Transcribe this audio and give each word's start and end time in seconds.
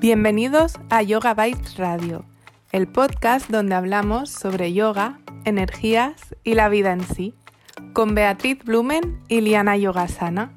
Bienvenidos 0.00 0.80
a 0.88 1.02
Yoga 1.02 1.34
Vibes 1.34 1.76
Radio, 1.76 2.24
el 2.72 2.88
podcast 2.88 3.50
donde 3.50 3.74
hablamos 3.74 4.30
sobre 4.30 4.72
yoga, 4.72 5.20
energías 5.44 6.34
y 6.42 6.54
la 6.54 6.70
vida 6.70 6.94
en 6.94 7.02
sí, 7.02 7.34
con 7.92 8.14
Beatriz 8.14 8.64
Blumen 8.64 9.20
y 9.28 9.42
Liana 9.42 9.76
Yogasana. 9.76 10.54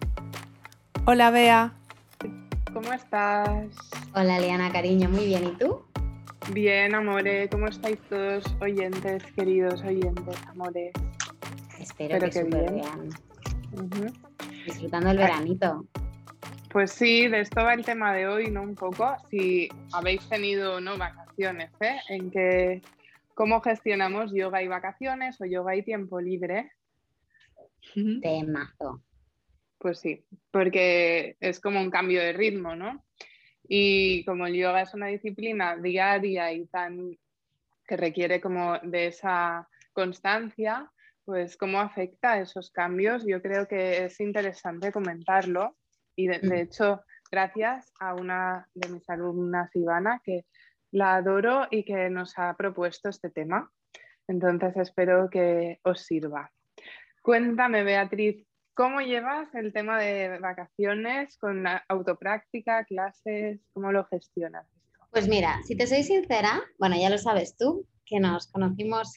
Hola 1.04 1.29
Bea. 1.29 1.74
¿Cómo 2.74 2.93
estás? 2.93 3.68
Hola 4.16 4.39
Liana, 4.39 4.71
cariño, 4.71 5.10
muy 5.10 5.25
bien. 5.25 5.44
¿Y 5.44 5.57
tú? 5.57 5.82
Bien, 6.54 6.96
amores. 6.96 7.50
¿Cómo 7.52 7.68
estáis 7.68 8.00
todos 8.10 8.46
oyentes, 8.62 9.23
queridos 9.36 9.84
oyentes, 9.84 10.38
amores? 10.47 10.94
Espero, 11.82 12.18
que, 12.18 12.32
súper 12.32 12.71
bien. 12.71 13.10
Disfrutando 14.66 15.11
el 15.11 15.18
veranito. 15.18 15.86
Pues 16.73 16.89
sí, 16.89 17.27
de 17.27 17.41
esto 17.41 17.63
va 17.63 17.75
el 17.75 17.86
tema 17.86 18.15
de 18.15 18.27
hoy, 18.27 18.50
¿no? 18.50 18.63
Un 18.63 18.73
poco, 18.73 19.15
si 19.29 19.69
habéis 19.91 20.27
tenido 20.27 20.82
no 20.82 20.97
vacaciones, 20.97 21.69
¿eh? 21.79 21.99
En 22.09 22.32
que 22.32 22.82
cómo 23.36 23.61
gestionamos 23.61 24.33
yoga 24.33 24.63
y 24.63 24.68
vacaciones 24.68 25.39
o 25.39 25.46
yoga 25.46 25.75
y 25.75 25.83
tiempo 25.83 26.19
libre. 26.19 26.71
Temazo. 27.93 29.04
Pues 29.77 29.99
sí, 29.99 30.25
porque 30.49 31.37
es 31.39 31.59
como 31.59 31.79
un 31.79 31.91
cambio 31.91 32.19
de 32.22 32.33
ritmo, 32.33 32.75
¿no? 32.75 33.05
Y 33.67 34.25
como 34.25 34.47
el 34.47 34.55
yoga 34.55 34.81
es 34.81 34.95
una 34.95 35.08
disciplina 35.08 35.77
diaria 35.77 36.52
y 36.53 36.66
tan 36.66 37.16
que 37.85 37.97
requiere 37.97 38.41
como 38.41 38.80
de 38.80 39.08
esa 39.08 39.69
constancia, 39.91 40.91
pues 41.23 41.55
cómo 41.55 41.80
afecta 41.80 42.39
esos 42.39 42.71
cambios, 42.71 43.23
yo 43.27 43.43
creo 43.43 43.67
que 43.67 44.05
es 44.05 44.19
interesante 44.19 44.91
comentarlo 44.91 45.75
y 46.16 46.28
de, 46.28 46.39
mm. 46.39 46.53
hecho, 46.53 47.03
gracias 47.31 47.92
a 48.00 48.16
una 48.16 48.67
de 48.73 48.89
mis 48.89 49.09
alumnas, 49.09 49.75
Ivana, 49.75 50.22
que 50.23 50.45
la 50.92 51.16
adoro 51.16 51.67
y 51.72 51.83
que 51.83 52.09
nos 52.09 52.38
ha 52.38 52.55
propuesto 52.55 53.09
este 53.09 53.30
tema. 53.30 53.72
Entonces 54.28 54.78
espero 54.78 55.30
que 55.30 55.80
os 55.83 56.02
sirva. 56.02 56.52
Cuéntame, 57.22 57.83
Beatriz, 57.83 58.45
¿cómo 58.73 59.02
llevas 59.02 59.53
el 59.55 59.73
tema 59.73 60.00
de 60.00 60.39
vacaciones 60.39 61.38
con 61.38 61.66
autopráctica, 61.88 62.83
clases? 62.86 63.61
¿Cómo 63.73 63.92
lo 63.92 64.05
gestionas? 64.05 64.67
Pues 65.11 65.27
mira, 65.27 65.59
si 65.64 65.77
te 65.77 65.88
soy 65.88 66.03
sincera, 66.03 66.61
bueno, 66.80 66.95
ya 67.00 67.09
lo 67.09 67.17
sabes 67.17 67.55
tú, 67.55 67.88
que 68.05 68.20
nos 68.20 68.52
conocimos 68.52 69.16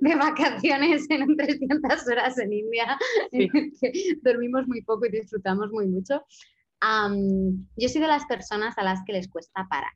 de 0.00 0.14
vacaciones 0.14 1.06
en 1.10 1.36
300 1.36 2.08
horas 2.08 2.38
en 2.38 2.52
India, 2.52 2.98
en 3.32 3.50
que 3.80 4.18
dormimos 4.22 4.66
muy 4.66 4.82
poco 4.82 5.06
y 5.06 5.10
disfrutamos 5.10 5.70
muy 5.70 5.86
mucho. 5.86 6.22
yo 7.76 7.88
soy 7.88 8.00
de 8.00 8.08
las 8.08 8.26
personas 8.26 8.76
a 8.78 8.84
las 8.84 9.00
que 9.06 9.12
les 9.12 9.28
cuesta 9.28 9.66
parar, 9.68 9.92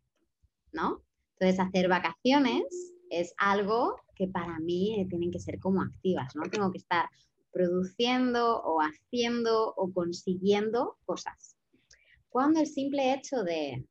¿no? 0.72 1.02
Entonces, 1.38 1.60
hacer 1.60 1.88
vacaciones 1.88 2.64
es 3.10 3.32
algo 3.38 3.96
que 4.14 4.28
para 4.28 4.58
mí 4.58 5.06
tienen 5.08 5.30
que 5.30 5.40
ser 5.40 5.58
como 5.58 5.82
activas, 5.82 6.36
¿no? 6.36 6.42
Tengo 6.42 6.70
que 6.70 6.78
estar 6.78 7.08
produciendo 7.52 8.60
o 8.62 8.80
haciendo 8.80 9.74
o 9.76 9.92
consiguiendo 9.92 10.98
cosas. 11.04 11.56
Cuando 12.28 12.60
el 12.60 12.66
simple 12.66 13.12
hecho 13.14 13.42
de 13.42 13.84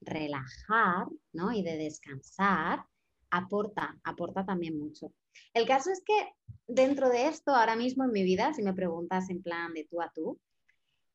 relajar 0.00 1.06
¿no? 1.32 1.52
y 1.52 1.62
de 1.62 1.76
descansar 1.76 2.84
aporta, 3.30 3.98
aporta 4.04 4.44
también 4.44 4.78
mucho. 4.78 5.12
El 5.54 5.66
caso 5.66 5.90
es 5.90 6.02
que 6.04 6.32
dentro 6.66 7.08
de 7.08 7.28
esto, 7.28 7.54
ahora 7.54 7.76
mismo 7.76 8.04
en 8.04 8.12
mi 8.12 8.22
vida, 8.22 8.52
si 8.52 8.62
me 8.62 8.74
preguntas 8.74 9.30
en 9.30 9.42
plan 9.42 9.72
de 9.74 9.86
tú 9.90 10.00
a 10.00 10.12
tú, 10.14 10.38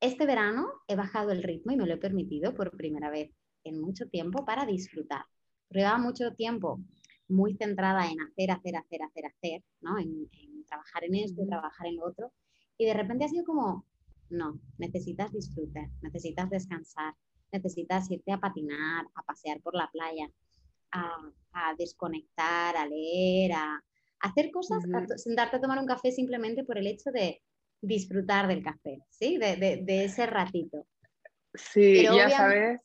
este 0.02 0.26
verano 0.26 0.68
he 0.88 0.96
bajado 0.96 1.32
el 1.32 1.44
ritmo 1.44 1.72
y 1.72 1.78
me 1.78 1.86
lo 1.86 1.94
he 1.94 1.98
permitido 1.98 2.54
por 2.54 2.76
primera 2.76 3.10
vez 3.10 3.32
en 3.64 3.80
mucho 3.80 4.08
tiempo 4.08 4.46
para 4.46 4.66
disfrutar. 4.66 5.26
Llevaba 5.70 5.98
mucho 5.98 6.34
tiempo 6.34 6.80
muy 7.28 7.56
centrada 7.56 8.10
en 8.10 8.22
hacer, 8.22 8.52
hacer, 8.52 8.76
hacer, 8.76 9.02
hacer, 9.02 9.26
hacer, 9.26 9.64
¿no? 9.82 9.98
En, 9.98 10.30
trabajar 10.68 11.04
en 11.04 11.16
esto, 11.16 11.46
trabajar 11.48 11.88
en 11.88 11.98
lo 11.98 12.06
otro. 12.06 12.32
Y 12.78 12.86
de 12.86 12.94
repente 12.94 13.26
ha 13.26 13.30
sido 13.30 13.46
como, 13.46 13.86
no, 14.30 14.60
necesitas 14.78 15.32
disfrutar, 15.32 15.90
necesitas 16.02 16.50
descansar, 16.50 17.14
necesitas 17.52 18.10
irte 18.12 18.32
a 18.32 18.40
patinar, 18.40 19.06
a 19.16 19.22
pasear 19.24 19.62
por 19.62 19.76
la 19.76 19.90
playa, 19.92 20.30
a, 20.92 21.74
desconectar, 21.78 22.76
a 22.78 22.86
leer, 22.86 23.54
a, 23.54 23.84
hacer 24.20 24.52
cosas, 24.52 24.84
sentarte 25.18 25.58
a 25.58 25.62
tomar 25.62 25.80
un 25.80 25.86
café 25.86 26.12
simplemente 26.12 26.64
por 26.64 26.78
el 26.78 26.88
hecho 26.88 27.12
de 27.12 27.42
disfrutar 27.82 28.48
del 28.48 28.64
café, 28.64 29.00
¿sí? 29.10 29.38
De, 29.38 29.84
ese 29.88 30.26
ratito. 30.26 30.86
Sí, 31.54 32.04
ya 32.04 32.30
sabes 32.30 32.82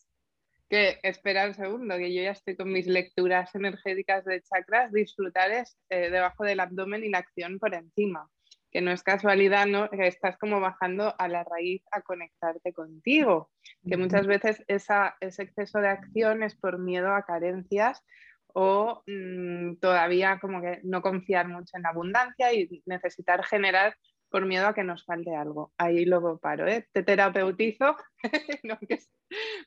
que 0.69 1.00
espera 1.03 1.49
un 1.49 1.55
segundo, 1.55 1.97
que 1.97 2.15
yo 2.15 2.22
ya 2.22 2.31
estoy 2.31 2.56
con 2.56 2.71
mis 2.71 2.87
lecturas 2.87 3.53
energéticas 3.56 4.25
de 4.25 4.41
chakras, 4.43 4.93
disfrutar 4.93 5.50
es 5.50 5.77
eh, 5.88 6.11
debajo 6.11 6.44
del 6.44 6.61
abdomen 6.61 7.03
y 7.03 7.09
la 7.09 7.19
acción 7.19 7.59
por 7.59 7.75
encima 7.75 8.31
que 8.70 8.81
no 8.81 8.92
es 8.92 9.03
casualidad, 9.03 9.66
¿no? 9.66 9.91
que 9.91 10.06
estás 10.06 10.38
como 10.38 10.60
bajando 10.60 11.14
a 11.19 11.28
la 11.28 11.44
raíz 11.44 11.82
a 11.91 12.03
conectarte 12.03 12.72
contigo, 12.72 13.50
que 13.86 13.97
muchas 13.97 14.26
veces 14.26 14.62
esa, 14.69 15.16
ese 15.20 15.42
exceso 15.42 15.81
de 15.81 15.88
acción 15.88 16.42
es 16.42 16.54
por 16.54 16.78
miedo 16.78 17.12
a 17.14 17.25
carencias 17.25 18.04
o 18.53 19.03
mm, 19.06 19.76
todavía 19.76 20.38
como 20.41 20.60
que 20.60 20.81
no 20.84 21.03
confiar 21.03 21.48
mucho 21.48 21.76
en 21.76 21.82
la 21.82 21.91
abundancia 21.91 22.53
y 22.53 22.82
necesitar 22.86 23.44
generar 23.44 23.97
por 24.28 24.47
miedo 24.47 24.69
a 24.69 24.75
que 24.75 24.84
nos 24.84 25.04
falte 25.04 25.34
algo. 25.34 25.72
Ahí 25.76 26.04
luego 26.04 26.38
paro, 26.38 26.66
¿eh? 26.66 26.88
te 26.92 27.02
terapeutizo, 27.02 27.97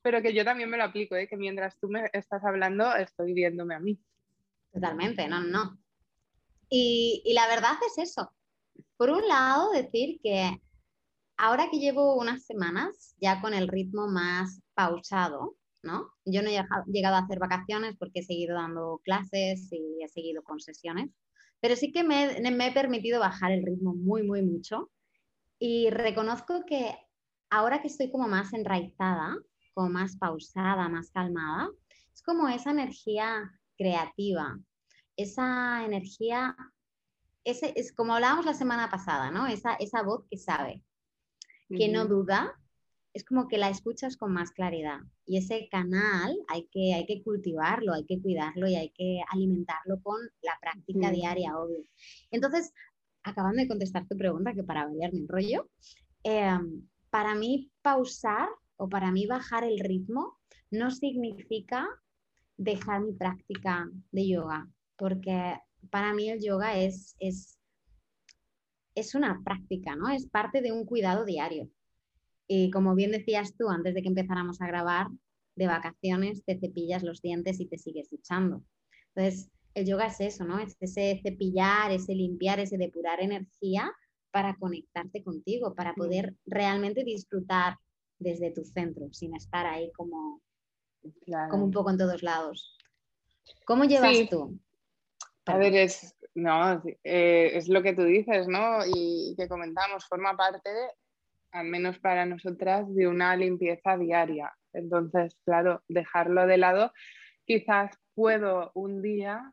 pero 0.02 0.22
que 0.22 0.34
yo 0.34 0.46
también 0.46 0.70
me 0.70 0.78
lo 0.78 0.86
aplico, 0.86 1.16
¿eh? 1.16 1.28
que 1.28 1.36
mientras 1.36 1.78
tú 1.80 1.90
me 1.90 2.10
estás 2.14 2.44
hablando 2.46 2.96
estoy 2.96 3.34
viéndome 3.34 3.76
a 3.76 3.80
mí. 3.80 4.00
Totalmente, 4.72 5.28
no, 5.28 5.42
no. 5.42 5.78
Y, 6.70 7.22
y 7.26 7.34
la 7.34 7.48
verdad 7.48 7.74
es 7.86 8.10
eso, 8.10 8.34
por 8.98 9.10
un 9.10 9.28
lado, 9.28 9.72
decir 9.72 10.20
que 10.22 10.62
ahora 11.38 11.70
que 11.70 11.80
llevo 11.80 12.16
unas 12.16 12.46
semanas 12.46 13.16
ya 13.20 13.42
con 13.42 13.54
el 13.54 13.68
ritmo 13.68 14.08
más 14.08 14.62
pausado, 14.74 15.56
¿no? 15.82 16.12
Yo 16.26 16.42
no 16.42 16.50
he 16.50 16.64
llegado 16.88 17.16
a 17.16 17.20
hacer 17.20 17.40
vacaciones 17.40 17.96
porque 17.98 18.20
he 18.20 18.24
seguido 18.24 18.56
dando 18.56 19.02
clases 19.04 19.68
y 19.72 20.04
he 20.04 20.08
seguido 20.08 20.44
con 20.44 20.60
sesiones, 20.60 21.12
pero 21.60 21.76
sí 21.76 21.92
que 21.92 22.04
me, 22.04 22.38
he 22.38 22.72
permitido 22.72 23.20
bajar 23.20 23.52
el 23.52 23.66
ritmo 23.66 23.94
muy, 23.94 24.24
muy 24.24 24.42
mucho 24.42 24.92
y 25.60 25.90
reconozco 25.90 26.66
que 26.66 26.96
ahora 27.50 27.82
que 27.82 27.88
estoy 27.88 28.12
como 28.12 28.28
más 28.28 28.54
enraizada, 28.54 29.38
como 29.74 29.90
más 29.90 30.18
pausada, 30.18 30.88
más 30.90 31.12
calmada, 31.12 31.70
es 32.14 32.22
como 32.22 32.48
esa 32.48 32.72
energía 32.72 33.52
creativa, 33.78 34.58
esa 35.16 35.86
energía 35.86 36.56
ese 37.44 37.74
es 37.76 37.94
como 37.94 38.16
hablábamos 38.16 38.46
la 38.46 38.54
semana 38.54 38.90
pasada, 38.90 39.32
¿no? 39.32 39.48
Esa, 39.48 39.74
esa 39.76 40.02
voz 40.04 40.26
que 40.30 40.38
sabe, 40.38 40.84
que 41.70 41.90
no 41.90 42.06
duda, 42.06 42.60
es 43.14 43.24
como 43.24 43.48
que 43.48 43.58
la 43.58 43.70
escuchas 43.70 44.18
con 44.18 44.34
más 44.34 44.52
claridad. 44.52 45.00
Y 45.26 45.38
ese 45.38 45.68
canal 45.70 46.36
hay 46.48 46.68
que, 46.72 46.94
hay 46.94 47.06
que 47.06 47.24
cultivarlo, 47.24 47.94
hay 47.94 48.06
que 48.06 48.22
cuidarlo 48.22 48.68
y 48.68 48.76
hay 48.76 48.90
que 48.90 49.22
alimentarlo 49.32 50.02
con 50.02 50.20
la 50.42 50.54
práctica 50.60 51.12
diaria, 51.12 51.58
obvio. 51.58 51.84
Entonces, 52.32 52.74
acabando 53.24 53.62
de 53.62 53.68
contestar 53.68 54.08
tu 54.08 54.18
pregunta, 54.18 54.54
que 54.54 54.64
para 54.64 54.86
variar 54.86 55.14
mi 55.14 55.26
rollo, 55.28 55.70
em, 56.24 56.88
para 57.10 57.36
mí 57.36 57.72
pausar 57.82 58.50
o 58.78 58.90
para 58.90 59.12
mí 59.12 59.28
bajar 59.28 59.64
el 59.64 59.80
ritmo 59.80 60.40
no 60.72 60.90
significa 60.90 61.88
dejar 62.58 63.02
mi 63.02 63.14
práctica 63.14 63.90
de 64.12 64.28
yoga, 64.28 64.68
porque 64.98 65.60
para 65.90 66.14
mí 66.14 66.30
el 66.30 66.42
yoga 66.42 66.78
es, 66.78 67.16
es, 67.20 67.60
es 68.96 69.16
una 69.16 69.42
práctica, 69.44 69.96
¿no? 69.96 70.10
Es 70.10 70.28
parte 70.28 70.62
de 70.62 70.72
un 70.72 70.86
cuidado 70.86 71.26
diario. 71.26 71.70
Y 72.48 72.72
como 72.72 72.96
bien 72.96 73.12
decías 73.12 73.56
tú 73.58 73.70
antes 73.70 73.94
de 73.94 74.02
que 74.02 74.10
empezáramos 74.10 74.62
a 74.62 74.68
grabar, 74.68 75.08
de 75.56 75.68
vacaciones 75.68 76.44
te 76.46 76.60
cepillas 76.60 77.04
los 77.04 77.22
dientes 77.22 77.60
y 77.60 77.68
te 77.68 77.78
sigues 77.78 78.10
duchando. 78.10 78.64
Entonces, 79.16 79.50
el 79.76 79.86
yoga 79.86 80.08
es 80.08 80.20
eso, 80.20 80.46
¿no? 80.46 80.60
Es 80.60 80.76
ese 80.80 81.20
cepillar, 81.24 81.92
ese 81.92 82.14
limpiar, 82.14 82.60
ese 82.60 82.78
depurar 82.78 83.22
energía 83.22 83.92
para 84.32 84.56
conectarte 84.56 85.24
contigo, 85.24 85.76
para 85.76 85.94
poder 85.94 86.36
realmente 86.46 87.04
disfrutar 87.04 87.78
desde 88.20 88.52
tu 88.52 88.64
centro, 88.64 89.12
sin 89.12 89.36
estar 89.36 89.66
ahí 89.66 89.92
como, 89.92 90.42
como 91.50 91.66
un 91.66 91.72
poco 91.72 91.92
en 91.92 91.98
todos 91.98 92.24
lados. 92.24 92.78
¿Cómo 93.66 93.84
llevas 93.86 94.30
tú? 94.30 94.60
A 95.46 95.58
ver, 95.58 95.76
es, 95.76 96.16
no, 96.36 96.82
eh, 97.04 97.52
es 97.54 97.68
lo 97.68 97.84
que 97.84 97.94
tú 97.94 98.04
dices, 98.04 98.48
¿no? 98.48 98.80
Y 98.86 99.36
que 99.38 99.48
comentamos, 99.48 100.08
forma 100.08 100.38
parte, 100.38 100.70
al 101.52 101.66
menos 101.68 102.00
para 102.00 102.26
nosotras, 102.26 102.94
de 102.96 103.08
una 103.08 103.36
limpieza 103.36 103.98
diaria. 103.98 104.54
Entonces, 104.72 105.38
claro, 105.46 105.84
dejarlo 105.88 106.48
de 106.48 106.58
lado, 106.58 106.94
quizás 107.46 107.92
puedo 108.16 108.72
un 108.74 109.02
día, 109.02 109.52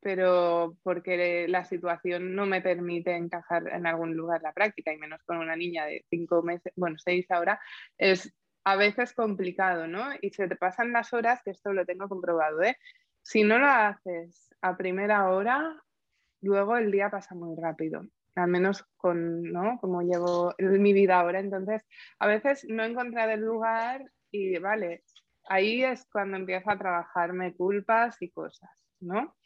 pero 0.00 0.76
porque 0.82 1.46
la 1.48 1.64
situación 1.64 2.34
no 2.34 2.46
me 2.46 2.62
permite 2.62 3.14
encajar 3.14 3.68
en 3.68 3.86
algún 3.86 4.14
lugar 4.14 4.40
la 4.42 4.52
práctica, 4.52 4.92
y 4.92 4.96
menos 4.98 5.22
con 5.24 5.38
una 5.38 5.56
niña 5.56 5.86
de 5.86 6.04
cinco 6.08 6.42
meses, 6.42 6.72
bueno, 6.76 6.96
seis 6.98 7.26
ahora, 7.30 7.60
es 7.98 8.32
a 8.64 8.76
veces 8.76 9.12
complicado, 9.12 9.86
¿no? 9.86 10.04
Y 10.20 10.30
se 10.30 10.46
te 10.46 10.56
pasan 10.56 10.92
las 10.92 11.12
horas, 11.12 11.40
que 11.44 11.50
esto 11.50 11.72
lo 11.72 11.84
tengo 11.84 12.08
comprobado, 12.08 12.62
¿eh? 12.62 12.76
Si 13.22 13.44
no 13.44 13.58
lo 13.58 13.66
haces 13.66 14.50
a 14.62 14.76
primera 14.76 15.30
hora, 15.30 15.82
luego 16.40 16.76
el 16.76 16.90
día 16.90 17.10
pasa 17.10 17.34
muy 17.34 17.56
rápido, 17.56 18.06
al 18.34 18.48
menos 18.48 18.84
con, 18.96 19.42
¿no? 19.42 19.78
Como 19.80 20.02
llevo 20.02 20.54
mi 20.58 20.92
vida 20.92 21.20
ahora. 21.20 21.40
Entonces, 21.40 21.86
a 22.18 22.26
veces 22.26 22.64
no 22.68 22.84
encontrar 22.84 23.30
el 23.30 23.40
lugar 23.40 24.04
y, 24.30 24.58
vale, 24.58 25.04
ahí 25.48 25.82
es 25.82 26.06
cuando 26.10 26.36
empiezo 26.36 26.70
a 26.70 26.78
trabajarme 26.78 27.54
culpas 27.54 28.20
y 28.20 28.30
cosas, 28.30 28.70
¿no? 29.00 29.36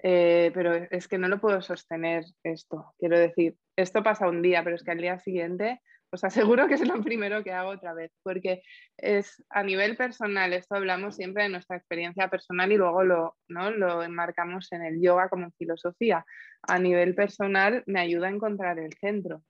Eh, 0.00 0.52
pero 0.54 0.74
es 0.74 1.08
que 1.08 1.18
no 1.18 1.28
lo 1.28 1.40
puedo 1.40 1.60
sostener 1.60 2.24
esto. 2.44 2.94
Quiero 2.98 3.18
decir, 3.18 3.56
esto 3.76 4.02
pasa 4.02 4.28
un 4.28 4.42
día, 4.42 4.62
pero 4.62 4.76
es 4.76 4.84
que 4.84 4.92
al 4.92 4.98
día 4.98 5.18
siguiente 5.18 5.80
os 6.10 6.24
aseguro 6.56 6.68
que 6.68 6.74
es 6.74 6.86
lo 6.86 7.02
primero 7.02 7.42
que 7.42 7.52
hago 7.52 7.70
otra 7.70 7.94
vez, 7.94 8.12
porque 8.22 8.62
es 8.96 9.44
a 9.50 9.62
nivel 9.62 9.96
personal, 9.96 10.52
esto 10.52 10.74
hablamos 10.74 11.16
siempre 11.16 11.44
de 11.44 11.48
nuestra 11.50 11.76
experiencia 11.76 12.28
personal 12.28 12.72
y 12.72 12.76
luego 12.76 13.04
lo, 13.04 13.36
¿no? 13.48 13.70
lo 13.70 14.02
enmarcamos 14.02 14.72
en 14.72 14.82
el 14.82 15.00
yoga 15.00 15.28
como 15.28 15.50
filosofía. 15.52 16.24
A 16.62 16.78
nivel 16.78 17.14
personal 17.14 17.82
me 17.86 18.00
ayuda 18.00 18.28
a 18.28 18.32
encontrar 18.32 18.78
el 18.78 18.94
centro. 18.94 19.42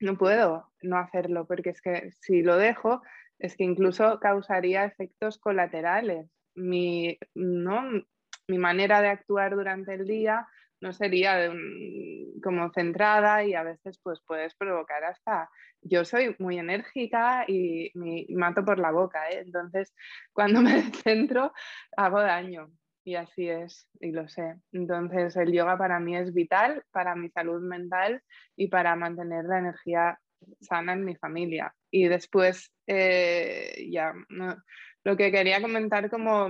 No 0.00 0.18
puedo 0.18 0.72
no 0.82 0.98
hacerlo, 0.98 1.46
porque 1.46 1.70
es 1.70 1.80
que 1.80 2.10
si 2.20 2.42
lo 2.42 2.56
dejo, 2.56 3.02
es 3.38 3.56
que 3.56 3.64
incluso 3.64 4.18
causaría 4.20 4.84
efectos 4.84 5.38
colaterales. 5.38 6.30
Mi, 6.54 7.18
¿no? 7.34 7.82
mi 8.48 8.58
manera 8.58 9.02
de 9.02 9.08
actuar 9.08 9.54
durante 9.54 9.94
el 9.94 10.06
día 10.06 10.46
no 10.80 10.92
sería 10.92 11.52
como 12.42 12.70
centrada 12.72 13.44
y 13.44 13.54
a 13.54 13.62
veces 13.62 13.98
pues 14.02 14.20
puedes 14.26 14.54
provocar 14.54 15.04
hasta 15.04 15.50
yo 15.82 16.04
soy 16.04 16.36
muy 16.38 16.58
enérgica 16.58 17.44
y 17.46 17.90
me 17.94 18.26
mato 18.30 18.64
por 18.64 18.78
la 18.78 18.90
boca 18.90 19.30
¿eh? 19.30 19.42
entonces 19.44 19.94
cuando 20.32 20.60
me 20.60 20.82
centro 20.92 21.52
hago 21.96 22.20
daño 22.20 22.70
y 23.06 23.14
así 23.14 23.48
es 23.48 23.88
y 24.00 24.10
lo 24.10 24.28
sé. 24.28 24.56
Entonces 24.72 25.36
el 25.36 25.52
yoga 25.52 25.78
para 25.78 26.00
mí 26.00 26.16
es 26.16 26.34
vital 26.34 26.82
para 26.90 27.14
mi 27.14 27.30
salud 27.30 27.62
mental 27.62 28.20
y 28.56 28.66
para 28.66 28.96
mantener 28.96 29.44
la 29.44 29.60
energía 29.60 30.18
sana 30.60 30.92
en 30.92 31.04
mi 31.04 31.14
familia. 31.14 31.72
Y 31.90 32.08
después 32.08 32.72
eh, 32.88 33.86
ya 33.90 34.12
lo 35.04 35.16
que 35.16 35.30
quería 35.30 35.62
comentar 35.62 36.10
como 36.10 36.48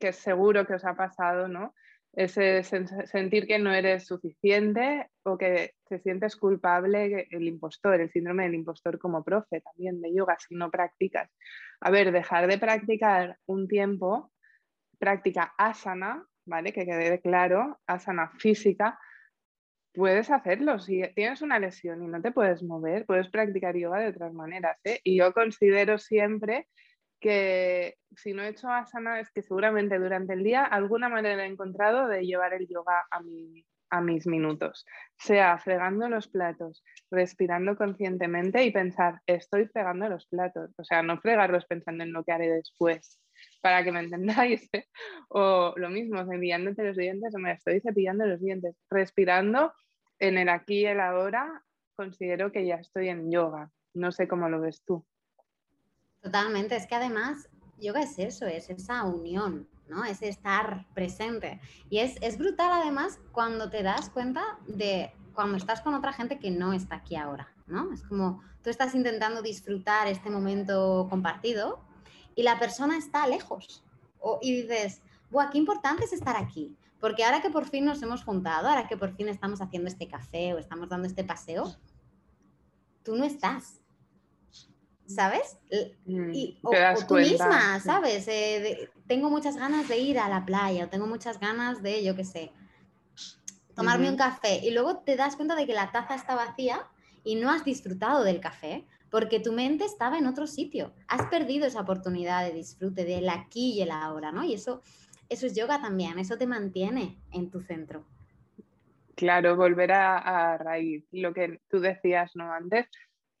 que 0.00 0.12
seguro 0.12 0.66
que 0.66 0.74
os 0.74 0.84
ha 0.84 0.96
pasado 0.96 1.46
no 1.46 1.74
ese 2.16 2.62
sentir 2.62 3.46
que 3.46 3.58
no 3.58 3.72
eres 3.72 4.06
suficiente 4.06 5.10
o 5.24 5.36
que 5.36 5.74
te 5.88 5.98
sientes 5.98 6.36
culpable, 6.36 7.26
el 7.30 7.48
impostor, 7.48 8.00
el 8.00 8.10
síndrome 8.10 8.44
del 8.44 8.54
impostor 8.54 8.98
como 8.98 9.24
profe 9.24 9.60
también 9.60 10.00
de 10.00 10.14
yoga 10.14 10.36
si 10.38 10.54
no 10.54 10.70
practicas. 10.70 11.30
A 11.80 11.90
ver, 11.90 12.12
dejar 12.12 12.46
de 12.46 12.58
practicar 12.58 13.38
un 13.46 13.66
tiempo, 13.66 14.32
práctica 14.98 15.54
asana, 15.58 16.24
¿vale? 16.46 16.72
Que 16.72 16.84
quede 16.84 17.20
claro, 17.20 17.80
asana 17.86 18.30
física, 18.38 18.98
puedes 19.92 20.30
hacerlo. 20.30 20.78
Si 20.78 21.02
tienes 21.14 21.42
una 21.42 21.58
lesión 21.58 22.02
y 22.02 22.08
no 22.08 22.20
te 22.20 22.32
puedes 22.32 22.62
mover, 22.62 23.06
puedes 23.06 23.28
practicar 23.28 23.76
yoga 23.76 24.00
de 24.00 24.08
otras 24.08 24.32
maneras. 24.32 24.78
¿eh? 24.84 25.00
Y 25.04 25.18
yo 25.18 25.32
considero 25.32 25.98
siempre 25.98 26.68
que 27.20 27.96
si 28.16 28.32
no 28.32 28.42
he 28.42 28.48
hecho 28.48 28.68
asana 28.68 29.20
es 29.20 29.30
que 29.30 29.42
seguramente 29.42 29.98
durante 29.98 30.34
el 30.34 30.44
día 30.44 30.64
alguna 30.64 31.08
manera 31.08 31.44
he 31.44 31.48
encontrado 31.48 32.08
de 32.08 32.24
llevar 32.24 32.54
el 32.54 32.68
yoga 32.68 33.06
a, 33.10 33.20
mis 34.00 34.26
minutos, 34.26 34.84
sea 35.16 35.56
fregando 35.58 36.08
los 36.08 36.26
platos, 36.26 36.82
respirando 37.12 37.76
conscientemente 37.76 38.64
y 38.64 38.72
pensar, 38.72 39.20
estoy 39.26 39.66
fregando 39.66 40.08
los 40.08 40.26
platos, 40.26 40.72
o 40.76 40.84
sea, 40.84 41.02
no 41.02 41.20
fregarlos 41.20 41.64
pensando 41.66 42.02
en 42.02 42.12
lo 42.12 42.24
que 42.24 42.32
haré 42.32 42.50
después, 42.50 43.20
para 43.62 43.84
que 43.84 43.92
me 43.92 44.00
entendáis, 44.00 44.68
o 45.28 45.74
lo 45.76 45.90
mismo, 45.90 46.24
cepillándote 46.28 46.82
los 46.82 46.96
dientes, 46.96 47.34
o 47.36 47.38
me 47.38 47.52
estoy 47.52 47.80
cepillando 47.80 48.26
los 48.26 48.40
dientes, 48.40 48.76
respirando 48.90 49.72
en 50.18 50.38
el 50.38 50.48
aquí 50.48 50.80
y 50.80 50.86
el 50.86 50.98
ahora, 50.98 51.62
considero 51.94 52.50
que 52.50 52.66
ya 52.66 52.76
estoy 52.76 53.08
en 53.08 53.30
yoga, 53.30 53.70
no 53.94 54.10
sé 54.10 54.26
cómo 54.26 54.48
lo 54.48 54.60
ves 54.60 54.82
tú. 54.84 55.06
Totalmente, 56.24 56.74
es 56.74 56.86
que 56.86 56.94
además 56.94 57.50
yoga 57.78 58.00
es 58.00 58.18
eso, 58.18 58.46
es 58.46 58.70
esa 58.70 59.04
unión, 59.04 59.68
¿no? 59.88 60.06
Es 60.06 60.22
estar 60.22 60.86
presente. 60.94 61.60
Y 61.90 61.98
es, 61.98 62.16
es 62.22 62.38
brutal 62.38 62.72
además 62.72 63.20
cuando 63.30 63.68
te 63.68 63.82
das 63.82 64.08
cuenta 64.08 64.58
de 64.66 65.12
cuando 65.34 65.58
estás 65.58 65.82
con 65.82 65.92
otra 65.92 66.14
gente 66.14 66.38
que 66.38 66.50
no 66.50 66.72
está 66.72 66.96
aquí 66.96 67.14
ahora, 67.14 67.52
¿no? 67.66 67.92
Es 67.92 68.02
como 68.04 68.40
tú 68.62 68.70
estás 68.70 68.94
intentando 68.94 69.42
disfrutar 69.42 70.08
este 70.08 70.30
momento 70.30 71.08
compartido 71.10 71.84
y 72.34 72.42
la 72.42 72.58
persona 72.58 72.96
está 72.96 73.26
lejos. 73.26 73.84
O, 74.18 74.38
y 74.40 74.62
dices, 74.62 75.02
¡buah, 75.30 75.50
qué 75.50 75.58
importante 75.58 76.06
es 76.06 76.14
estar 76.14 76.38
aquí! 76.38 76.74
Porque 77.00 77.22
ahora 77.22 77.42
que 77.42 77.50
por 77.50 77.66
fin 77.66 77.84
nos 77.84 78.02
hemos 78.02 78.24
juntado, 78.24 78.66
ahora 78.66 78.88
que 78.88 78.96
por 78.96 79.14
fin 79.14 79.28
estamos 79.28 79.60
haciendo 79.60 79.88
este 79.88 80.08
café 80.08 80.54
o 80.54 80.58
estamos 80.58 80.88
dando 80.88 81.06
este 81.06 81.22
paseo, 81.22 81.76
tú 83.02 83.14
no 83.14 83.24
estás. 83.24 83.83
¿Sabes? 85.06 85.58
Mm, 86.06 86.32
y, 86.32 86.58
o, 86.62 86.72
tú 87.06 87.14
misma, 87.14 87.80
¿sabes? 87.80 88.26
Eh, 88.28 88.88
tengo 89.06 89.30
muchas 89.30 89.56
ganas 89.56 89.88
de 89.88 89.98
ir 89.98 90.18
a 90.18 90.28
la 90.28 90.44
playa, 90.44 90.84
o 90.84 90.88
tengo 90.88 91.06
muchas 91.06 91.40
ganas 91.40 91.82
de, 91.82 92.02
yo 92.04 92.16
qué 92.16 92.24
sé, 92.24 92.52
tomarme 93.74 94.08
un 94.08 94.16
café 94.16 94.60
y 94.62 94.70
luego 94.70 94.98
te 94.98 95.16
das 95.16 95.36
cuenta 95.36 95.54
de 95.54 95.66
que 95.66 95.74
la 95.74 95.90
taza 95.90 96.14
está 96.14 96.34
vacía 96.34 96.86
y 97.24 97.34
no 97.36 97.50
has 97.50 97.64
disfrutado 97.64 98.24
del 98.24 98.40
café 98.40 98.86
porque 99.10 99.40
tu 99.40 99.52
mente 99.52 99.84
estaba 99.84 100.18
en 100.18 100.26
otro 100.26 100.46
sitio. 100.46 100.92
Has 101.06 101.26
perdido 101.26 101.66
esa 101.66 101.80
oportunidad 101.80 102.44
de 102.44 102.52
disfrute 102.52 103.04
del 103.04 103.28
aquí 103.28 103.72
y 103.74 103.82
el 103.82 103.90
ahora, 103.90 104.32
¿no? 104.32 104.44
Y 104.44 104.54
eso, 104.54 104.82
eso 105.28 105.46
es 105.46 105.54
yoga 105.54 105.80
también, 105.80 106.18
eso 106.18 106.36
te 106.36 106.46
mantiene 106.46 107.18
en 107.32 107.50
tu 107.50 107.60
centro. 107.60 108.04
Claro, 109.14 109.56
volver 109.56 109.92
a, 109.92 110.18
a 110.18 110.58
raíz, 110.58 111.04
lo 111.12 111.32
que 111.32 111.60
tú 111.68 111.78
decías, 111.78 112.32
¿no? 112.34 112.52
Antes, 112.52 112.88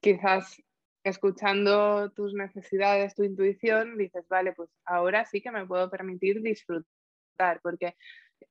quizás 0.00 0.62
escuchando 1.04 2.10
tus 2.12 2.34
necesidades, 2.34 3.14
tu 3.14 3.24
intuición, 3.24 3.96
dices, 3.98 4.26
vale, 4.28 4.52
pues 4.52 4.70
ahora 4.86 5.24
sí 5.26 5.40
que 5.42 5.50
me 5.50 5.66
puedo 5.66 5.90
permitir 5.90 6.40
disfrutar, 6.42 7.60
porque 7.62 7.94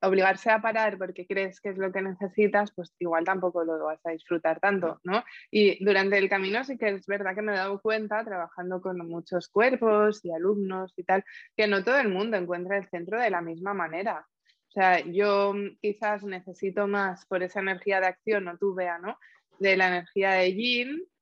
obligarse 0.02 0.52
a 0.52 0.62
parar 0.62 0.98
porque 0.98 1.26
crees 1.26 1.60
que 1.60 1.70
es 1.70 1.78
lo 1.78 1.92
que 1.92 2.02
necesitas, 2.02 2.72
pues 2.76 2.94
igual 3.00 3.26
tampoco 3.26 3.64
lo 3.64 3.84
vas 3.84 4.06
a 4.06 4.12
disfrutar 4.12 4.60
tanto, 4.60 5.00
¿no? 5.04 5.24
Y 5.50 5.84
durante 5.84 6.18
el 6.18 6.30
camino 6.30 6.64
sí 6.64 6.78
que 6.78 6.90
es 6.90 7.06
verdad 7.08 7.36
que 7.36 7.42
me 7.42 7.54
he 7.54 7.58
dado 7.58 7.82
cuenta, 7.82 8.24
trabajando 8.24 8.82
con 8.82 8.98
muchos 9.08 9.48
cuerpos 9.48 10.24
y 10.24 10.32
alumnos 10.32 10.94
y 10.98 11.04
tal, 11.04 11.24
que 11.56 11.68
no 11.68 11.84
todo 11.84 11.98
el 12.00 12.10
mundo 12.10 12.38
encuentra 12.38 12.78
el 12.78 12.88
centro 12.90 13.20
de 13.20 13.30
la 13.30 13.42
misma 13.42 13.74
manera. 13.74 14.28
O 14.70 14.72
sea, 14.72 15.00
yo 15.00 15.54
quizás 15.82 16.24
necesito 16.24 16.88
más 16.88 17.26
por 17.28 17.44
esa 17.44 17.60
energía 17.60 18.00
de 18.00 18.08
acción, 18.08 18.46
no 18.46 18.58
tú 18.58 18.74
vea, 18.74 18.98
¿no? 19.00 19.18
De 19.60 19.78
la 19.78 19.88
energía 19.88 20.32
de 20.32 20.54
yin, 20.54 21.04
Mm, 21.04 21.13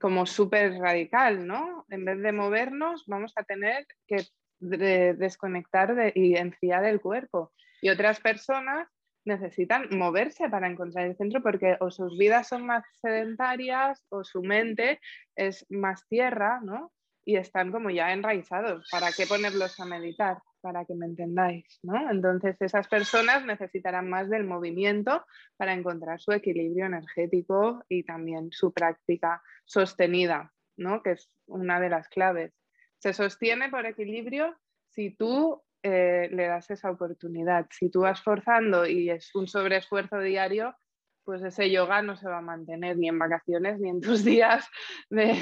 como 0.00 0.26
súper 0.26 0.78
radical, 0.78 1.46
¿no? 1.46 1.86
En 1.88 2.04
vez 2.04 2.20
de 2.20 2.32
movernos, 2.32 3.04
vamos 3.06 3.32
a 3.36 3.44
tener 3.44 3.86
que 4.06 4.26
desconectar 4.60 6.12
y 6.14 6.36
enfriar 6.36 6.84
el 6.84 7.00
cuerpo. 7.00 7.52
Y 7.80 7.90
otras 7.90 8.20
personas 8.20 8.88
necesitan 9.24 9.88
moverse 9.90 10.48
para 10.48 10.68
encontrar 10.68 11.06
el 11.06 11.16
centro 11.16 11.42
porque 11.42 11.76
o 11.80 11.90
sus 11.90 12.18
vidas 12.18 12.48
son 12.48 12.66
más 12.66 12.84
sedentarias 13.00 14.04
o 14.10 14.24
su 14.24 14.42
mente 14.42 15.00
es 15.36 15.66
más 15.70 16.06
tierra, 16.08 16.60
¿no? 16.62 16.92
Y 17.24 17.36
están 17.36 17.72
como 17.72 17.90
ya 17.90 18.12
enraizados. 18.12 18.86
¿Para 18.90 19.12
qué 19.12 19.26
ponerlos 19.26 19.78
a 19.80 19.86
meditar? 19.86 20.38
Para 20.64 20.86
que 20.86 20.94
me 20.94 21.04
entendáis, 21.04 21.78
¿no? 21.82 22.10
Entonces 22.10 22.56
esas 22.58 22.88
personas 22.88 23.44
necesitarán 23.44 24.08
más 24.08 24.30
del 24.30 24.44
movimiento 24.44 25.26
para 25.58 25.74
encontrar 25.74 26.18
su 26.22 26.32
equilibrio 26.32 26.86
energético 26.86 27.84
y 27.86 28.02
también 28.02 28.50
su 28.50 28.72
práctica 28.72 29.42
sostenida, 29.66 30.54
¿no? 30.78 31.02
Que 31.02 31.10
es 31.10 31.28
una 31.44 31.80
de 31.80 31.90
las 31.90 32.08
claves. 32.08 32.54
Se 32.96 33.12
sostiene 33.12 33.68
por 33.68 33.84
equilibrio 33.84 34.56
si 34.88 35.10
tú 35.14 35.62
eh, 35.82 36.30
le 36.32 36.46
das 36.46 36.70
esa 36.70 36.90
oportunidad. 36.90 37.66
Si 37.70 37.90
tú 37.90 38.00
vas 38.00 38.22
forzando 38.22 38.86
y 38.86 39.10
es 39.10 39.34
un 39.34 39.46
sobreesfuerzo 39.46 40.18
diario, 40.18 40.74
pues 41.24 41.42
ese 41.42 41.70
yoga 41.70 42.00
no 42.00 42.16
se 42.16 42.26
va 42.26 42.38
a 42.38 42.40
mantener 42.40 42.96
ni 42.96 43.08
en 43.08 43.18
vacaciones 43.18 43.78
ni 43.80 43.90
en 43.90 44.00
tus 44.00 44.24
días 44.24 44.66
de, 45.10 45.34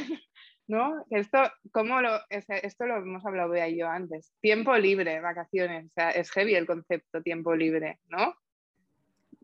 ¿no? 0.73 1.05
Esto, 1.11 1.38
¿cómo 1.71 2.00
lo, 2.00 2.19
esto 2.31 2.87
lo 2.87 2.97
hemos 2.97 3.25
hablado 3.26 3.52
de 3.52 3.76
yo 3.76 3.87
antes. 3.88 4.33
Tiempo 4.41 4.75
libre, 4.79 5.21
vacaciones, 5.21 5.85
o 5.85 5.93
sea, 5.95 6.11
es 6.12 6.31
heavy 6.31 6.55
el 6.55 6.67
concepto 6.67 7.21
tiempo 7.23 7.55
libre, 7.55 8.00
¿no? 8.09 8.35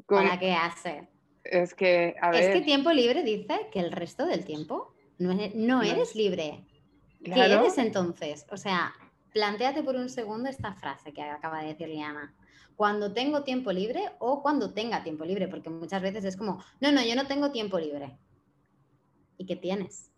¿Para 0.06 0.38
qué 0.38 0.54
hace? 0.54 1.06
Es 1.44 1.74
que, 1.74 2.16
a 2.22 2.30
ver... 2.30 2.42
Es 2.42 2.54
que 2.54 2.62
tiempo 2.62 2.90
libre 2.92 3.22
dice 3.22 3.68
que 3.70 3.78
el 3.78 3.92
resto 3.92 4.24
del 4.24 4.46
tiempo 4.46 4.94
no, 5.18 5.82
eres 5.82 6.14
libre. 6.14 6.64
¿Qué 7.22 7.38
eres 7.38 7.76
entonces? 7.76 8.46
O 8.50 8.56
sea, 8.56 8.94
planteate 9.34 9.82
por 9.82 9.96
un 9.96 10.08
segundo 10.08 10.48
esta 10.48 10.72
frase 10.72 11.12
que 11.12 11.20
acaba 11.20 11.60
de 11.60 11.68
decir 11.68 11.88
Liana. 11.88 12.34
Cuando 12.74 13.12
tengo 13.12 13.44
tiempo 13.44 13.70
libre 13.70 14.00
o 14.18 14.40
cuando 14.40 14.72
tenga 14.72 15.02
tiempo 15.04 15.26
libre, 15.26 15.46
porque 15.46 15.68
muchas 15.68 16.00
veces 16.00 16.24
es 16.24 16.38
como, 16.38 16.64
no, 16.80 16.90
no, 16.90 17.04
yo 17.04 17.14
no 17.16 17.26
tengo 17.26 17.52
tiempo 17.52 17.78
libre. 17.78 18.16
¿Y 19.36 19.44
qué 19.44 19.56
tienes? 19.56 20.10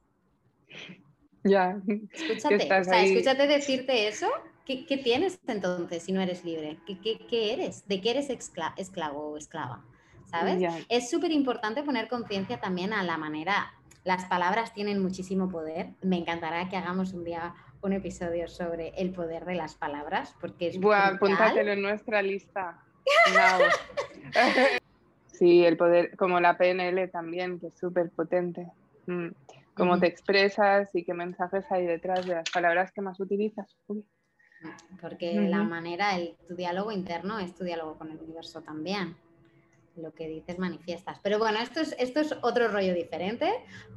Ya. 1.44 1.80
Escúchate, 2.12 2.80
o 2.80 2.84
sea, 2.84 3.02
escúchate 3.02 3.46
decirte 3.46 4.08
eso. 4.08 4.28
¿Qué, 4.66 4.84
¿Qué, 4.84 4.98
tienes 4.98 5.40
entonces 5.46 6.02
si 6.02 6.12
no 6.12 6.20
eres 6.20 6.44
libre? 6.44 6.78
¿Qué, 6.86 7.00
qué, 7.00 7.18
qué 7.28 7.54
eres? 7.54 7.88
¿De 7.88 8.00
qué 8.00 8.10
eres 8.10 8.30
esclavo 8.30 9.30
o 9.30 9.36
esclava? 9.36 9.82
¿Sabes? 10.26 10.62
Es 10.88 11.10
súper 11.10 11.32
importante 11.32 11.82
poner 11.82 12.08
conciencia 12.08 12.60
también 12.60 12.92
a 12.92 13.02
la 13.02 13.16
manera. 13.16 13.72
Las 14.04 14.26
palabras 14.26 14.72
tienen 14.74 15.02
muchísimo 15.02 15.48
poder. 15.48 15.88
Me 16.02 16.18
encantará 16.18 16.68
que 16.68 16.76
hagamos 16.76 17.14
un 17.14 17.24
día 17.24 17.54
un 17.82 17.94
episodio 17.94 18.46
sobre 18.46 18.90
el 18.96 19.10
poder 19.10 19.44
de 19.44 19.54
las 19.54 19.74
palabras, 19.74 20.36
porque 20.40 20.68
es. 20.68 20.78
Buah, 20.78 21.14
apúntatelo 21.14 21.72
en 21.72 21.82
nuestra 21.82 22.22
lista. 22.22 22.78
sí, 25.32 25.64
el 25.64 25.76
poder, 25.76 26.16
como 26.16 26.38
la 26.38 26.56
PNL 26.56 27.10
también, 27.10 27.58
que 27.58 27.68
es 27.68 27.78
súper 27.78 28.10
potente. 28.10 28.68
Mm 29.06 29.30
cómo 29.74 29.98
te 29.98 30.06
expresas 30.06 30.94
y 30.94 31.04
qué 31.04 31.14
mensajes 31.14 31.64
hay 31.70 31.86
detrás 31.86 32.26
de 32.26 32.34
las 32.34 32.50
palabras 32.50 32.92
que 32.92 33.00
más 33.00 33.18
utilizas. 33.20 33.76
Porque 35.00 35.32
la 35.32 35.62
manera, 35.62 36.16
el, 36.16 36.36
tu 36.46 36.54
diálogo 36.54 36.92
interno 36.92 37.38
es 37.38 37.54
tu 37.54 37.64
diálogo 37.64 37.96
con 37.96 38.10
el 38.10 38.18
universo 38.18 38.62
también. 38.62 39.16
Lo 39.96 40.14
que 40.14 40.28
dices 40.28 40.58
manifiestas. 40.58 41.18
Pero 41.22 41.38
bueno, 41.38 41.58
esto 41.58 41.80
es, 41.80 41.94
esto 41.98 42.20
es 42.20 42.34
otro 42.42 42.68
rollo 42.68 42.94
diferente 42.94 43.50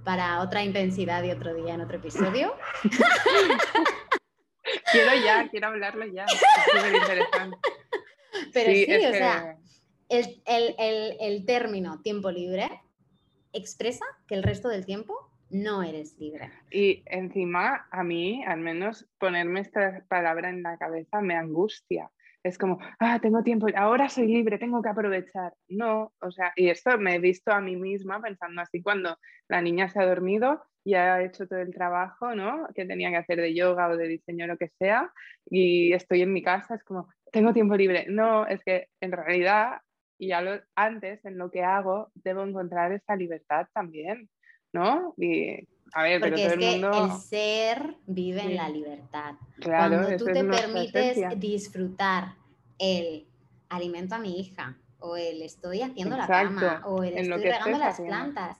para 0.03 0.41
otra 0.41 0.63
intensidad 0.63 1.23
y 1.23 1.31
otro 1.31 1.53
día 1.53 1.75
en 1.75 1.81
otro 1.81 1.97
episodio. 1.97 2.55
quiero 4.91 5.11
ya, 5.23 5.47
quiero 5.49 5.67
hablarlo 5.67 6.05
ya. 6.07 6.25
Es 6.25 6.41
súper 6.73 6.95
interesante. 6.95 7.57
Pero 8.53 8.71
sí, 8.71 9.05
o 9.05 9.11
sea, 9.11 9.57
el, 10.09 10.43
el, 10.45 11.17
el 11.19 11.45
término 11.45 12.01
tiempo 12.01 12.31
libre 12.31 12.69
expresa 13.53 14.05
que 14.27 14.35
el 14.35 14.43
resto 14.43 14.67
del 14.67 14.85
tiempo 14.85 15.22
no 15.53 15.83
eres 15.83 16.17
libre. 16.19 16.51
Y 16.71 17.03
encima, 17.05 17.87
a 17.91 18.03
mí, 18.03 18.43
al 18.45 18.59
menos, 18.59 19.07
ponerme 19.19 19.61
esta 19.61 20.03
palabra 20.09 20.49
en 20.49 20.63
la 20.63 20.77
cabeza 20.77 21.21
me 21.21 21.35
angustia. 21.35 22.09
Es 22.43 22.57
como, 22.57 22.79
ah, 22.99 23.19
tengo 23.21 23.41
tiempo, 23.41 23.67
ahora 23.75 24.09
soy 24.09 24.27
libre, 24.27 24.57
tengo 24.57 24.81
que 24.81 24.89
aprovechar. 24.89 25.53
No, 25.69 26.11
o 26.19 26.31
sea, 26.31 26.51
y 26.57 26.67
esto 26.69 26.97
me 26.97 27.15
he 27.15 27.19
visto 27.19 27.53
a 27.53 27.61
mí 27.61 27.77
misma 27.77 28.21
pensando 28.21 28.61
así 28.61 28.81
cuando 28.81 29.17
la 29.47 29.61
niña 29.61 29.87
se 29.87 30.01
ha 30.01 30.05
dormido 30.05 30.61
y 30.83 30.95
ha 30.95 31.21
hecho 31.23 31.47
todo 31.47 31.59
el 31.59 31.73
trabajo, 31.73 32.35
¿no? 32.35 32.67
Que 32.75 32.85
tenía 32.85 33.11
que 33.11 33.17
hacer 33.17 33.39
de 33.39 33.53
yoga 33.53 33.87
o 33.87 33.95
de 33.95 34.07
diseño, 34.07 34.47
lo 34.47 34.57
que 34.57 34.67
sea, 34.67 35.09
y 35.45 35.93
estoy 35.93 36.21
en 36.23 36.33
mi 36.33 36.41
casa, 36.41 36.75
es 36.75 36.83
como, 36.83 37.07
tengo 37.31 37.53
tiempo 37.53 37.77
libre. 37.77 38.07
No, 38.09 38.45
es 38.45 38.61
que 38.63 38.89
en 38.99 39.13
realidad, 39.13 39.77
y 40.17 40.29
ya 40.29 40.41
lo, 40.41 40.59
antes, 40.75 41.23
en 41.23 41.37
lo 41.37 41.49
que 41.49 41.63
hago, 41.63 42.11
debo 42.15 42.43
encontrar 42.43 42.91
esa 42.91 43.15
libertad 43.15 43.67
también. 43.73 44.29
¿No? 44.73 45.13
Y, 45.17 45.67
a 45.93 46.03
ver, 46.03 46.19
Porque 46.19 46.35
pero 46.35 46.55
todo 46.55 46.59
es 46.59 46.73
el, 46.75 46.81
mundo... 46.81 47.05
el 47.05 47.21
ser 47.21 47.95
vive 48.07 48.41
en 48.41 48.55
la 48.55 48.67
libertad. 48.67 49.35
Claro, 49.59 50.01
Cuando 50.01 50.17
tú 50.17 50.25
te 50.25 50.43
permites 50.43 51.39
disfrutar 51.39 52.35
el 52.79 53.27
alimento 53.69 54.15
a 54.15 54.19
mi 54.19 54.39
hija, 54.39 54.75
o 54.99 55.15
el 55.15 55.41
estoy 55.43 55.81
haciendo 55.81 56.17
la 56.17 56.27
cama, 56.27 56.81
o 56.85 57.03
el 57.03 57.17
estoy 57.17 57.43
regando 57.43 57.77
las 57.77 57.99
plantas. 57.99 58.57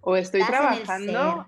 O 0.00 0.14
estoy 0.14 0.44
trabajando, 0.44 1.46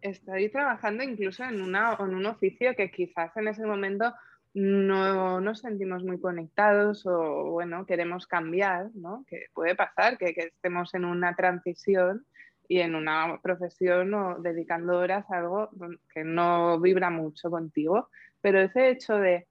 estoy 0.00 0.48
trabajando 0.48 1.04
incluso 1.04 1.44
en, 1.44 1.62
una, 1.62 1.96
en 2.00 2.14
un 2.14 2.26
oficio 2.26 2.74
que 2.74 2.90
quizás 2.90 3.36
en 3.36 3.46
ese 3.46 3.64
momento 3.64 4.12
no 4.54 5.40
nos 5.40 5.60
sentimos 5.60 6.02
muy 6.02 6.18
conectados 6.20 7.06
o 7.06 7.52
bueno, 7.52 7.86
queremos 7.86 8.26
cambiar, 8.26 8.90
¿no? 8.94 9.24
Que 9.28 9.46
puede 9.54 9.76
pasar, 9.76 10.18
que, 10.18 10.34
que 10.34 10.46
estemos 10.46 10.92
en 10.94 11.04
una 11.04 11.36
transición 11.36 12.26
y 12.68 12.80
en 12.80 12.94
una 12.94 13.40
profesión 13.42 14.14
o 14.14 14.38
dedicando 14.40 14.98
horas 14.98 15.30
a 15.30 15.38
algo 15.38 15.70
que 16.12 16.24
no 16.24 16.80
vibra 16.80 17.10
mucho 17.10 17.50
contigo. 17.50 18.08
Pero 18.40 18.60
ese 18.60 18.88
hecho 18.88 19.16
de 19.16 19.46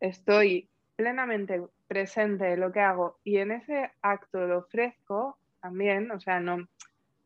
estoy 0.00 0.68
plenamente 0.96 1.62
presente 1.86 2.52
en 2.52 2.60
lo 2.60 2.72
que 2.72 2.80
hago 2.80 3.18
y 3.24 3.38
en 3.38 3.52
ese 3.52 3.90
acto 4.02 4.46
lo 4.46 4.58
ofrezco 4.58 5.38
también, 5.60 6.10
o 6.10 6.20
sea, 6.20 6.40
no, 6.40 6.68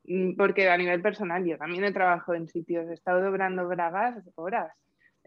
mm, 0.05 0.37
porque 0.37 0.71
a 0.71 0.77
nivel 0.77 1.03
personal 1.03 1.45
yo 1.45 1.59
también 1.59 1.85
he 1.85 1.93
trabajado 1.93 2.35
en 2.35 2.49
sitios, 2.49 2.89
he 2.89 2.95
estado 2.95 3.21
dobrando 3.21 3.67
bragas 3.69 4.25
horas 4.37 4.73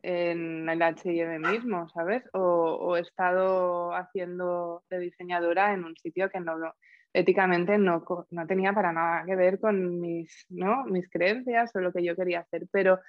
en 0.01 0.69
el 0.69 0.81
HM 0.81 1.39
mismo, 1.39 1.89
¿sabes? 1.89 2.23
O, 2.33 2.39
o, 2.39 2.97
he 2.97 3.01
estado 3.01 3.93
haciendo 3.95 4.83
de 4.89 4.99
diseñadora 4.99 5.73
en 5.73 5.83
un 5.83 5.97
sitio 5.97 6.29
que 6.29 6.39
no, 6.39 6.55
éticamente 7.15 7.77
no, 7.77 8.03
no, 8.29 8.47
tenía 8.47 8.73
para 8.73 8.91
nada 8.91 9.23
que 9.25 9.35
ver 9.37 9.57
con 9.59 10.01
mis, 10.01 10.45
¿no? 10.49 10.83
mis 10.83 11.09
creencias 11.09 11.73
o 11.73 11.79
lo 11.79 11.93
que 11.93 12.03
yo 12.03 12.15
quería 12.15 12.41
hacer. 12.41 12.67
Pero, 12.71 12.99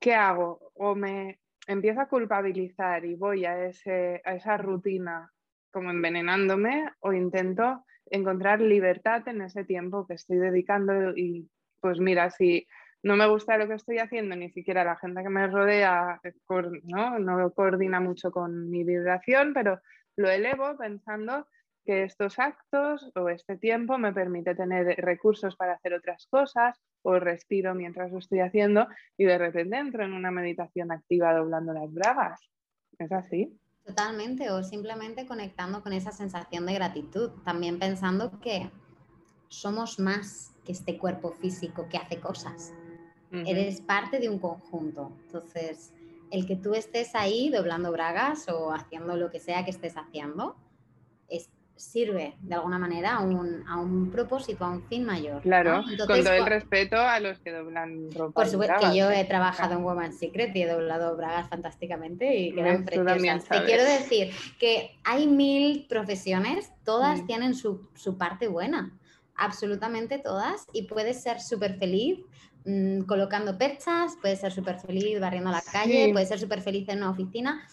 ¿qué 0.00 0.14
hago? 0.14 0.72
O 0.74 0.94
me 0.94 1.38
empiezo 1.66 2.00
a 2.00 2.08
culpabilizar 2.08 3.04
y 3.04 3.16
voy 3.16 3.44
a, 3.44 3.66
ese, 3.66 4.22
a 4.24 4.34
esa 4.34 4.56
rutina 4.56 5.30
como 5.70 5.90
envenenándome 5.90 6.88
o 7.00 7.12
intento 7.12 7.84
encontrar 8.10 8.62
libertad 8.62 9.28
en 9.28 9.42
ese 9.42 9.64
tiempo 9.64 10.06
que 10.06 10.14
estoy 10.14 10.38
dedicando 10.38 11.14
y 11.14 11.50
pues 11.80 12.00
mira, 12.00 12.30
si 12.30 12.66
no 13.02 13.16
me 13.16 13.28
gusta 13.28 13.58
lo 13.58 13.68
que 13.68 13.74
estoy 13.74 13.98
haciendo, 13.98 14.34
ni 14.34 14.50
siquiera 14.50 14.82
la 14.82 14.96
gente 14.96 15.22
que 15.22 15.28
me 15.28 15.46
rodea 15.46 16.18
¿no? 16.84 17.18
no 17.18 17.52
coordina 17.52 18.00
mucho 18.00 18.32
con 18.32 18.70
mi 18.70 18.84
vibración, 18.84 19.52
pero 19.52 19.80
lo 20.16 20.30
elevo 20.30 20.78
pensando 20.78 21.46
que 21.88 22.04
estos 22.04 22.38
actos 22.38 23.10
o 23.14 23.30
este 23.30 23.56
tiempo 23.56 23.96
me 23.96 24.12
permite 24.12 24.54
tener 24.54 24.94
recursos 24.98 25.56
para 25.56 25.72
hacer 25.72 25.94
otras 25.94 26.26
cosas 26.26 26.78
o 27.00 27.18
respiro 27.18 27.74
mientras 27.74 28.12
lo 28.12 28.18
estoy 28.18 28.40
haciendo 28.40 28.86
y 29.16 29.24
de 29.24 29.38
repente 29.38 29.78
entro 29.78 30.04
en 30.04 30.12
una 30.12 30.30
meditación 30.30 30.92
activa 30.92 31.32
doblando 31.32 31.72
las 31.72 31.90
bragas. 31.90 32.42
¿Es 32.98 33.10
así? 33.10 33.58
Totalmente, 33.86 34.50
o 34.50 34.62
simplemente 34.62 35.24
conectando 35.24 35.82
con 35.82 35.94
esa 35.94 36.12
sensación 36.12 36.66
de 36.66 36.74
gratitud, 36.74 37.30
también 37.42 37.78
pensando 37.78 38.38
que 38.38 38.70
somos 39.48 39.98
más 39.98 40.54
que 40.66 40.72
este 40.72 40.98
cuerpo 40.98 41.32
físico 41.32 41.88
que 41.88 41.96
hace 41.96 42.20
cosas. 42.20 42.74
Eres 43.32 43.80
parte 43.80 44.18
de 44.18 44.28
un 44.28 44.38
conjunto. 44.38 45.16
Entonces, 45.22 45.94
el 46.30 46.44
que 46.44 46.56
tú 46.56 46.74
estés 46.74 47.14
ahí 47.14 47.48
doblando 47.48 47.90
bragas 47.92 48.46
o 48.50 48.74
haciendo 48.74 49.16
lo 49.16 49.30
que 49.30 49.40
sea 49.40 49.64
que 49.64 49.70
estés 49.70 49.96
haciendo, 49.96 50.54
es 51.28 51.50
sirve 51.78 52.34
de 52.40 52.54
alguna 52.54 52.78
manera 52.78 53.16
a 53.16 53.20
un, 53.20 53.64
a 53.68 53.78
un 53.78 54.10
propósito, 54.10 54.64
a 54.64 54.70
un 54.70 54.82
fin 54.82 55.04
mayor. 55.04 55.42
Claro, 55.42 55.82
con 56.06 56.22
todo 56.22 56.32
el 56.32 56.46
respeto 56.46 56.96
a 56.96 57.20
los 57.20 57.38
que 57.38 57.52
doblan 57.52 58.10
ropa. 58.12 58.42
Por 58.42 58.50
supuesto 58.50 58.74
que 58.80 58.96
yo 58.96 59.10
he 59.10 59.24
trabajado 59.24 59.74
en 59.74 59.84
Woman's 59.84 60.18
Secret 60.18 60.54
y 60.54 60.62
he 60.62 60.66
doblado 60.66 61.16
bragas 61.16 61.48
fantásticamente 61.48 62.36
y 62.36 62.52
quedan 62.52 62.84
preciosas. 62.84 63.44
Te 63.48 63.64
quiero 63.64 63.84
decir 63.84 64.30
que 64.58 64.98
hay 65.04 65.26
mil 65.26 65.86
profesiones, 65.88 66.72
todas 66.84 67.22
mm. 67.22 67.26
tienen 67.26 67.54
su, 67.54 67.88
su, 67.94 68.18
parte 68.18 68.48
buena, 68.48 68.98
absolutamente 69.36 70.18
todas, 70.18 70.66
y 70.72 70.82
puedes 70.82 71.22
ser 71.22 71.40
súper 71.40 71.78
feliz 71.78 72.18
mm, 72.64 73.02
colocando 73.02 73.56
perchas, 73.56 74.16
puedes 74.20 74.40
ser 74.40 74.52
súper 74.52 74.78
feliz 74.80 75.20
barriendo 75.20 75.50
la 75.50 75.62
calle, 75.62 76.10
puedes 76.12 76.28
ser 76.28 76.40
súper 76.40 76.60
feliz 76.60 76.88
en 76.88 76.98
una 76.98 77.10
oficina, 77.10 77.66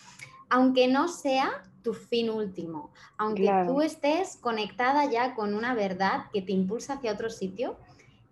aunque 0.49 0.87
no 0.87 1.07
sea 1.07 1.63
tu 1.85 1.93
fin 1.93 2.31
último. 2.31 2.91
Aunque 3.15 3.47
tú 3.67 3.81
estés 3.81 4.37
conectada 4.37 5.09
ya 5.09 5.35
con 5.35 5.53
una 5.53 5.75
verdad 5.75 6.25
que 6.33 6.41
te 6.41 6.51
impulsa 6.51 6.93
hacia 6.93 7.13
otro 7.13 7.29
sitio, 7.29 7.77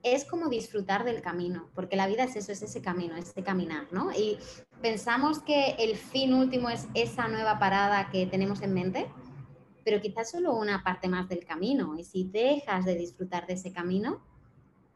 es 0.01 0.25
como 0.25 0.49
disfrutar 0.49 1.05
del 1.05 1.21
camino, 1.21 1.69
porque 1.75 1.95
la 1.95 2.07
vida 2.07 2.23
es 2.23 2.35
eso, 2.35 2.51
es 2.51 2.63
ese 2.63 2.81
camino, 2.81 3.15
es 3.15 3.29
ese 3.29 3.43
caminar, 3.43 3.87
¿no? 3.91 4.11
Y 4.11 4.39
pensamos 4.81 5.39
que 5.39 5.75
el 5.77 5.95
fin 5.95 6.33
último 6.33 6.69
es 6.69 6.87
esa 6.95 7.27
nueva 7.27 7.59
parada 7.59 8.09
que 8.09 8.25
tenemos 8.25 8.61
en 8.63 8.73
mente, 8.73 9.07
pero 9.85 10.01
quizás 10.01 10.31
solo 10.31 10.55
una 10.55 10.83
parte 10.83 11.07
más 11.07 11.29
del 11.29 11.45
camino. 11.45 11.95
Y 11.95 12.03
si 12.03 12.23
dejas 12.23 12.85
de 12.85 12.95
disfrutar 12.95 13.45
de 13.45 13.53
ese 13.53 13.71
camino, 13.71 14.23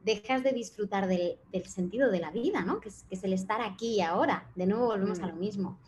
dejas 0.03 0.43
de 0.43 0.51
disfrutar 0.51 1.07
del, 1.07 1.37
sentido 1.65 2.09
de 2.09 2.19
la 2.19 2.31
vida, 2.31 2.63
¿no? 2.63 2.79
Que 2.79 2.89
es, 2.89 3.03
que 3.03 3.15
es, 3.15 3.23
el 3.23 3.33
estar 3.33 3.61
aquí 3.61 3.97
y 3.97 4.01
ahora. 4.01 4.49
De 4.55 4.65
nuevo 4.65 4.87
volvemos 4.87 5.19
a 5.19 5.27
mm. 5.27 5.29
lo 5.29 5.35
mismo. 5.35 5.79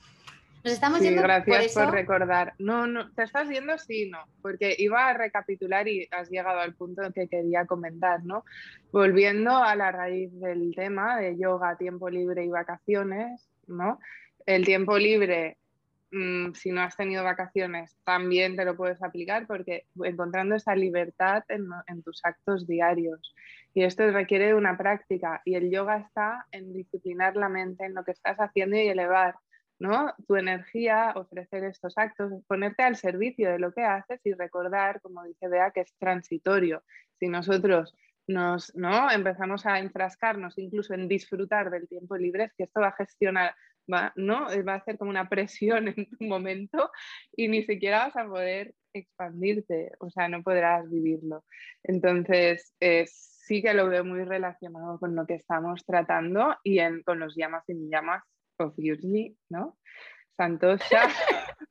Nos 0.63 0.73
estamos 0.73 0.99
sí, 0.99 1.13
gracias 1.13 1.73
por, 1.73 1.91
recordar. 1.91 2.53
No, 2.59 2.85
no, 2.85 3.11
te 3.13 3.23
estás 3.23 3.47
yendo, 3.47 3.77
sí, 3.77 4.09
no, 4.09 4.19
porque 4.41 4.75
iba 4.77 5.07
a 5.07 5.13
recapitular 5.13 5.87
y 5.87 6.07
has 6.11 6.29
llegado 6.29 6.59
al 6.59 6.75
punto 6.75 7.01
que 7.13 7.29
quería 7.29 7.65
comentar, 7.65 8.25
¿no? 8.25 8.43
Volviendo 8.91 9.55
a 9.55 9.75
la 9.75 9.91
raíz 9.93 10.37
del 10.39 10.75
tema 10.75 11.17
de 11.17 11.37
yoga, 11.37 11.77
tiempo 11.77 12.09
libre 12.09 12.43
y 12.43 12.49
vacaciones, 12.49 13.49
¿no? 13.67 13.99
El 14.45 14.65
tiempo 14.65 14.97
libre, 14.97 15.57
mm, 16.11 16.51
si 16.53 16.71
no 16.71 16.81
has 16.81 16.97
tenido 16.97 17.23
vacaciones, 17.23 17.95
también 18.03 18.57
te 18.57 18.65
lo 18.65 18.75
puedes 18.75 19.01
aplicar 19.01 19.47
porque 19.47 19.85
encontrando 20.03 20.55
esa 20.55 20.75
libertad 20.75 21.43
en, 21.47 21.67
en 21.87 22.03
tus 22.03 22.19
actos 22.25 22.67
diarios. 22.67 23.33
Y 23.73 23.83
esto 23.83 24.11
requiere 24.11 24.47
de 24.47 24.55
una 24.55 24.77
práctica 24.77 25.41
y 25.45 25.55
el 25.55 25.71
yoga 25.71 25.99
está 25.99 26.47
en 26.51 26.73
disciplinar 26.73 27.37
la 27.37 27.47
mente, 27.47 27.85
en 27.85 27.93
lo 27.93 28.03
que 28.03 28.11
estás 28.11 28.37
haciendo 28.39 28.75
y 28.75 28.87
elevar 28.87 29.35
¿no? 29.79 30.13
Tu 30.27 30.35
energía, 30.35 31.13
ofrecer 31.15 31.63
estos 31.63 31.97
actos, 31.97 32.31
ponerte 32.47 32.83
al 32.83 32.95
servicio 32.95 33.49
de 33.49 33.59
lo 33.59 33.71
que 33.71 33.83
haces 33.83 34.19
y 34.25 34.33
recordar, 34.33 35.01
como 35.01 35.23
dice 35.23 35.47
Bea, 35.47 35.71
que 35.71 35.81
es 35.81 35.95
transitorio. 35.97 36.83
Si 37.19 37.27
nosotros 37.27 37.95
nos, 38.27 38.75
¿no? 38.75 39.09
Empezamos 39.11 39.65
a 39.65 39.79
enfrascarnos 39.79 40.57
incluso 40.57 40.93
en 40.93 41.07
disfrutar 41.07 41.71
del 41.71 41.87
tiempo 41.87 42.17
libre, 42.17 42.45
es 42.45 42.53
que 42.53 42.63
esto 42.63 42.81
va 42.81 42.89
a 42.89 42.95
gestionar, 42.95 43.55
va, 43.91 44.13
¿no? 44.15 44.47
Va 44.65 44.73
a 44.73 44.77
hacer 44.77 44.97
como 44.97 45.09
una 45.09 45.29
presión 45.29 45.87
en 45.95 46.09
tu 46.09 46.23
momento 46.25 46.91
y 47.35 47.47
ni 47.47 47.63
siquiera 47.63 48.05
vas 48.05 48.17
a 48.17 48.27
poder 48.27 48.75
expandirte, 48.93 49.91
o 49.99 50.09
sea, 50.09 50.27
no 50.27 50.43
podrás 50.43 50.89
vivirlo. 50.89 51.45
Entonces, 51.83 52.73
sí 53.49 53.61
que 53.61 53.73
lo 53.73 53.87
veo 53.87 54.03
muy 54.03 54.23
relacionado 54.23 54.99
con 54.99 55.15
lo 55.15 55.25
que 55.25 55.35
estamos 55.35 55.85
tratando 55.85 56.55
y 56.63 56.79
en, 56.79 57.01
con 57.03 57.19
los 57.19 57.35
llamas 57.35 57.63
y 57.67 57.89
llamas, 57.89 58.23
obviously, 58.59 59.37
¿no? 59.49 59.77
Santosha. 60.37 61.09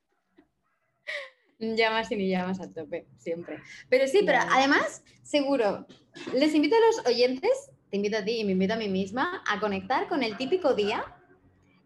Llamas 1.61 2.11
y 2.13 2.17
ni 2.17 2.29
llamas 2.29 2.61
a 2.61 2.73
tope, 2.73 3.09
siempre. 3.17 3.61
Pero 3.89 4.07
sí, 4.07 4.23
pero 4.25 4.39
además, 4.49 5.03
seguro, 5.23 5.87
les 6.33 6.55
invito 6.55 6.77
a 6.77 6.81
los 6.81 7.07
oyentes, 7.07 7.73
te 7.91 7.97
invito 7.97 8.19
a 8.19 8.25
ti 8.25 8.39
y 8.39 8.45
me 8.45 8.53
invito 8.53 8.75
a 8.75 8.77
mí 8.77 8.89
misma, 8.89 9.43
a 9.45 9.59
conectar 9.59 10.07
con 10.07 10.23
el 10.23 10.37
típico 10.37 10.75
día 10.75 11.05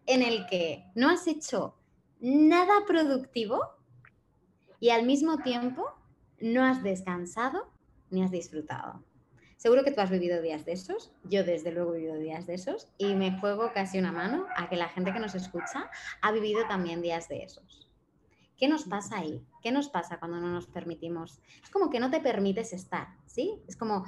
en 0.05 0.21
el 0.21 0.45
que 0.45 0.85
no 0.93 1.09
has 1.09 1.25
hecho 1.25 1.75
nada 2.19 2.85
productivo 2.85 3.61
y 4.79 4.89
al 4.89 5.07
mismo 5.07 5.39
tiempo 5.39 5.85
no 6.39 6.63
has 6.63 6.83
descansado 6.83 7.73
ni 8.11 8.21
has 8.21 8.29
disfrutado. 8.29 9.03
Seguro 9.63 9.85
que 9.85 9.91
tú 9.91 10.01
has 10.01 10.09
vivido 10.09 10.41
días 10.41 10.65
de 10.65 10.73
esos, 10.73 11.13
yo 11.23 11.45
desde 11.45 11.71
luego 11.71 11.93
he 11.93 11.99
vivido 11.99 12.17
días 12.17 12.45
de 12.45 12.55
esos 12.55 12.89
y 12.97 13.15
me 13.15 13.39
juego 13.39 13.71
casi 13.73 13.97
una 13.97 14.11
mano 14.11 14.45
a 14.57 14.67
que 14.67 14.75
la 14.75 14.89
gente 14.89 15.13
que 15.13 15.21
nos 15.21 15.35
escucha 15.35 15.89
ha 16.21 16.31
vivido 16.33 16.67
también 16.67 17.01
días 17.01 17.29
de 17.29 17.43
esos. 17.43 17.87
¿Qué 18.57 18.67
nos 18.67 18.83
pasa 18.83 19.19
ahí? 19.19 19.41
¿Qué 19.61 19.71
nos 19.71 19.87
pasa 19.87 20.19
cuando 20.19 20.41
no 20.41 20.49
nos 20.49 20.67
permitimos? 20.67 21.39
Es 21.63 21.69
como 21.69 21.89
que 21.89 22.01
no 22.01 22.11
te 22.11 22.19
permites 22.19 22.73
estar, 22.73 23.07
¿sí? 23.25 23.61
Es 23.65 23.77
como, 23.77 24.03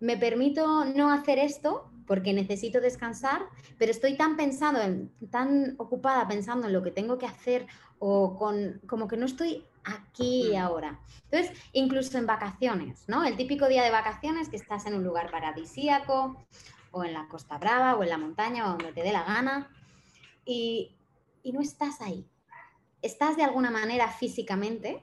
me 0.00 0.16
permito 0.16 0.84
no 0.84 1.12
hacer 1.12 1.38
esto 1.38 1.92
porque 2.04 2.32
necesito 2.32 2.80
descansar, 2.80 3.42
pero 3.78 3.92
estoy 3.92 4.16
tan 4.16 4.36
pensado, 4.36 4.82
en, 4.82 5.12
tan 5.30 5.76
ocupada 5.78 6.26
pensando 6.26 6.66
en 6.66 6.72
lo 6.72 6.82
que 6.82 6.90
tengo 6.90 7.16
que 7.16 7.26
hacer 7.26 7.68
o 8.00 8.36
con, 8.36 8.80
como 8.88 9.06
que 9.06 9.16
no 9.16 9.26
estoy 9.26 9.64
aquí 9.84 10.48
y 10.52 10.56
ahora. 10.56 11.00
Entonces, 11.30 11.56
incluso 11.72 12.18
en 12.18 12.26
vacaciones, 12.26 13.04
¿no? 13.08 13.24
El 13.24 13.36
típico 13.36 13.68
día 13.68 13.82
de 13.82 13.90
vacaciones 13.90 14.48
que 14.48 14.56
estás 14.56 14.86
en 14.86 14.94
un 14.94 15.04
lugar 15.04 15.30
paradisíaco 15.30 16.44
o 16.90 17.04
en 17.04 17.12
la 17.12 17.28
Costa 17.28 17.58
Brava 17.58 17.96
o 17.96 18.02
en 18.02 18.08
la 18.08 18.18
montaña 18.18 18.66
o 18.66 18.70
donde 18.70 18.92
te 18.92 19.02
dé 19.02 19.12
la 19.12 19.24
gana 19.24 19.70
y, 20.44 20.96
y 21.42 21.52
no 21.52 21.60
estás 21.60 22.00
ahí. 22.00 22.26
Estás 23.02 23.36
de 23.36 23.44
alguna 23.44 23.70
manera 23.70 24.08
físicamente, 24.08 25.02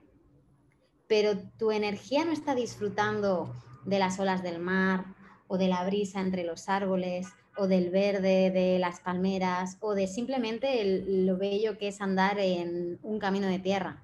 pero 1.07 1.37
tu 1.57 1.71
energía 1.71 2.25
no 2.25 2.31
está 2.31 2.53
disfrutando 2.53 3.55
de 3.85 3.99
las 3.99 4.19
olas 4.19 4.43
del 4.43 4.59
mar 4.59 5.05
o 5.47 5.57
de 5.57 5.67
la 5.67 5.85
brisa 5.85 6.19
entre 6.19 6.43
los 6.43 6.67
árboles 6.69 7.27
o 7.55 7.67
del 7.67 7.89
verde 7.89 8.51
de 8.51 8.77
las 8.79 8.99
palmeras 8.99 9.77
o 9.79 9.95
de 9.95 10.07
simplemente 10.07 11.03
lo 11.07 11.37
bello 11.37 11.77
que 11.77 11.87
es 11.87 12.01
andar 12.01 12.37
en 12.39 12.99
un 13.01 13.19
camino 13.19 13.47
de 13.47 13.59
tierra. 13.59 14.03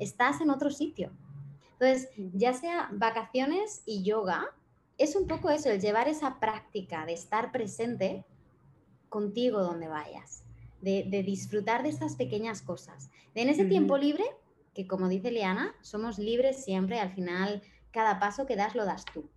Estás 0.00 0.40
en 0.40 0.50
otro 0.50 0.70
sitio. 0.70 1.12
Entonces, 1.74 2.10
ya 2.34 2.52
sea 2.52 2.90
vacaciones 2.92 3.82
y 3.86 4.02
yoga, 4.02 4.44
es 4.98 5.16
un 5.16 5.26
poco 5.26 5.48
eso, 5.48 5.70
el 5.70 5.80
llevar 5.80 6.08
esa 6.08 6.38
práctica 6.40 7.06
de 7.06 7.14
estar 7.14 7.52
presente 7.52 8.24
contigo 9.08 9.62
donde 9.62 9.88
vayas, 9.88 10.44
de, 10.82 11.04
disfrutar 11.24 11.82
de 11.82 11.88
estas 11.88 12.16
pequeñas 12.16 12.60
cosas. 12.60 13.10
De 13.34 13.42
en 13.42 13.48
ese 13.48 13.64
tiempo 13.64 13.96
libre, 13.96 14.24
que 14.74 14.86
como 14.86 15.08
dice 15.08 15.30
Liana, 15.30 15.74
somos 15.80 16.18
libres 16.18 16.64
siempre, 16.64 17.00
al 17.00 17.14
final 17.14 17.62
cada 17.92 18.20
paso 18.20 18.46
que 18.46 18.56
das 18.56 18.74
lo 18.74 18.84
das 18.84 19.06
tú. 19.06 19.30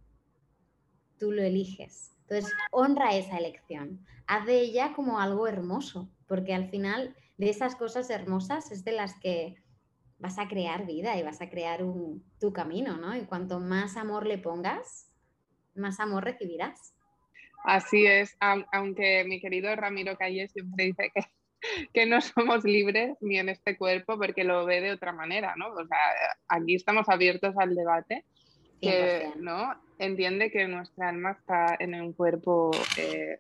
Tú 1.17 1.31
lo 1.31 1.41
eliges. 1.41 2.11
Entonces, 2.27 2.51
honra 2.71 3.15
esa 3.15 3.37
elección. 3.37 4.05
Haz 4.27 4.45
de 4.45 4.59
ella 4.59 4.93
como 4.93 5.19
algo 5.19 5.47
hermoso, 5.47 6.09
porque 6.27 6.53
al 6.53 6.69
final 6.69 7.15
de 7.37 7.49
esas 7.49 7.75
cosas 7.75 8.09
hermosas 8.09 8.71
es 8.71 8.83
de 8.83 8.91
las 8.91 9.17
que 9.19 9.62
vas 10.23 10.39
a 10.39 10.47
crear 10.47 10.85
vida 10.85 11.17
y 11.17 11.21
vas 11.21 11.41
a 11.41 11.49
crear 11.49 11.81
tu 12.39 12.53
camino, 12.53 12.95
¿no? 12.95 13.13
Y 13.13 13.25
cuanto 13.25 13.59
más 13.59 13.97
amor 13.97 14.25
le 14.25 14.37
pongas, 14.37 15.11
más 15.75 15.99
amor 15.99 16.23
recibirás. 16.23 16.95
Así 17.65 18.05
es, 18.05 18.37
aunque 18.39 19.25
mi 19.25 19.41
querido 19.41 19.75
Ramiro 19.75 20.17
Calle 20.17 20.47
siempre 20.47 20.85
dice 20.85 21.11
que, 21.13 21.25
que 21.93 22.05
no 22.05 22.21
somos 22.21 22.63
libres 22.63 23.17
ni 23.19 23.37
en 23.37 23.49
este 23.49 23.77
cuerpo 23.77 24.17
porque 24.17 24.45
lo 24.45 24.65
ve 24.65 24.79
de 24.79 24.93
otra 24.93 25.11
manera, 25.11 25.55
¿no? 25.57 25.67
O 25.73 25.85
sea, 25.85 25.99
aquí 26.47 26.75
estamos 26.75 27.09
abiertos 27.09 27.55
al 27.57 27.75
debate 27.75 28.23
que 28.81 29.29
¿no? 29.37 29.75
entiende 29.99 30.51
que 30.51 30.67
nuestra 30.67 31.09
alma 31.09 31.31
está 31.31 31.75
en 31.79 31.95
un 31.95 32.13
cuerpo 32.13 32.71
eh, 32.97 33.39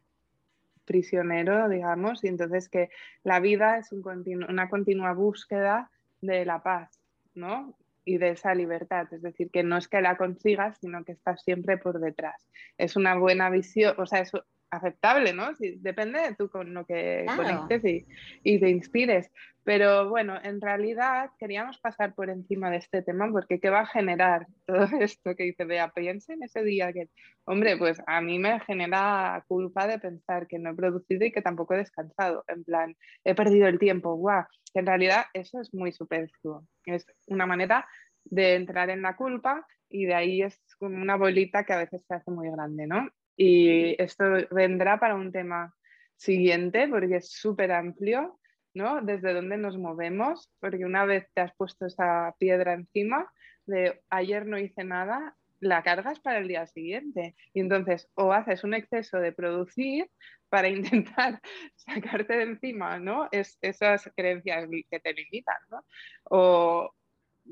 prisionero, 0.83 1.69
digamos, 1.69 2.25
y 2.25 2.27
entonces 2.27 2.67
que 2.67 2.89
la 3.23 3.39
vida 3.39 3.77
es 3.77 3.93
una 3.93 4.69
continua 4.69 5.13
búsqueda 5.13 5.89
de 6.23 6.45
la 6.45 6.63
paz, 6.63 6.89
¿no? 7.35 7.77
Y 8.05 8.17
de 8.17 8.31
esa 8.31 8.53
libertad, 8.53 9.07
es 9.13 9.21
decir, 9.21 9.49
que 9.51 9.63
no 9.63 9.77
es 9.77 9.87
que 9.87 10.01
la 10.01 10.17
consigas, 10.17 10.77
sino 10.79 11.03
que 11.03 11.13
estás 11.13 11.41
siempre 11.43 11.77
por 11.77 11.99
detrás. 11.99 12.47
Es 12.77 12.95
una 12.95 13.15
buena 13.15 13.49
visión, 13.49 13.95
o 13.97 14.05
sea, 14.05 14.19
es 14.19 14.31
aceptable, 14.75 15.33
¿no? 15.33 15.53
Si, 15.55 15.77
depende 15.79 16.19
de 16.19 16.35
tú 16.35 16.49
con 16.49 16.73
lo 16.73 16.85
que 16.85 17.25
conectes 17.35 17.83
y, 17.85 18.05
y, 18.43 18.59
te 18.59 18.69
inspires. 18.69 19.31
Pero 19.63 20.09
bueno, 20.09 20.37
en 20.43 20.59
realidad 20.59 21.29
queríamos 21.39 21.79
pasar 21.79 22.13
por 22.15 22.29
encima 22.29 22.69
de 22.69 22.77
este 22.77 23.01
tema 23.01 23.29
porque 23.31 23.59
¿qué 23.59 23.69
va 23.69 23.81
a 23.81 23.85
generar 23.85 24.47
todo 24.65 24.87
esto 24.99 25.35
que 25.35 25.43
dice 25.43 25.65
Bea? 25.65 25.91
Piensa 25.93 26.33
en 26.33 26.43
ese 26.43 26.63
día 26.63 26.91
que, 26.91 27.09
hombre, 27.45 27.77
pues 27.77 28.01
a 28.05 28.21
mí 28.21 28.39
me 28.39 28.59
genera 28.61 29.43
culpa 29.47 29.87
de 29.87 29.99
pensar 29.99 30.47
que 30.47 30.59
no 30.59 30.71
he 30.71 30.75
producido 30.75 31.25
y 31.25 31.31
que 31.31 31.41
tampoco 31.41 31.73
he 31.73 31.77
descansado. 31.77 32.43
En 32.47 32.63
plan, 32.63 32.95
he 33.23 33.35
perdido 33.35 33.67
el 33.67 33.79
tiempo, 33.79 34.15
guau. 34.15 34.45
Que 34.73 34.79
en 34.79 34.87
realidad 34.87 35.25
eso 35.33 35.61
es 35.61 35.73
muy 35.73 35.91
superfluo. 35.91 36.67
Es 36.85 37.05
una 37.27 37.45
manera 37.45 37.87
de 38.25 38.55
entrar 38.55 38.89
en 38.89 39.01
la 39.01 39.15
culpa 39.15 39.65
y 39.89 40.05
de 40.05 40.15
ahí 40.15 40.41
es 40.41 40.59
como 40.79 40.97
una 40.97 41.15
bolita 41.15 41.63
que 41.63 41.73
a 41.73 41.77
veces 41.77 42.03
se 42.07 42.15
hace 42.15 42.31
muy 42.31 42.49
grande, 42.49 42.87
¿no? 42.87 43.09
Y 43.35 44.01
esto 44.01 44.23
vendrá 44.51 44.99
para 44.99 45.15
un 45.15 45.31
tema 45.31 45.73
siguiente 46.15 46.87
porque 46.87 47.17
es 47.17 47.31
súper 47.31 47.71
amplio, 47.71 48.39
¿no? 48.73 49.01
Desde 49.01 49.33
dónde 49.33 49.57
nos 49.57 49.77
movemos, 49.77 50.51
porque 50.59 50.85
una 50.85 51.05
vez 51.05 51.27
te 51.33 51.41
has 51.41 51.53
puesto 51.55 51.85
esa 51.85 52.35
piedra 52.39 52.73
encima 52.73 53.29
de 53.65 54.01
ayer 54.09 54.45
no 54.45 54.57
hice 54.57 54.83
nada, 54.83 55.35
la 55.59 55.83
cargas 55.83 56.19
para 56.19 56.39
el 56.39 56.47
día 56.47 56.65
siguiente. 56.67 57.35
Y 57.53 57.61
entonces 57.61 58.09
o 58.15 58.33
haces 58.33 58.63
un 58.63 58.73
exceso 58.73 59.19
de 59.19 59.31
producir 59.31 60.09
para 60.49 60.67
intentar 60.69 61.41
sacarte 61.75 62.35
de 62.37 62.43
encima, 62.43 62.99
¿no? 62.99 63.29
Es, 63.31 63.57
esas 63.61 64.09
creencias 64.15 64.67
que 64.89 64.99
te 64.99 65.13
limitan, 65.13 65.57
¿no? 65.69 65.85
O, 66.25 66.93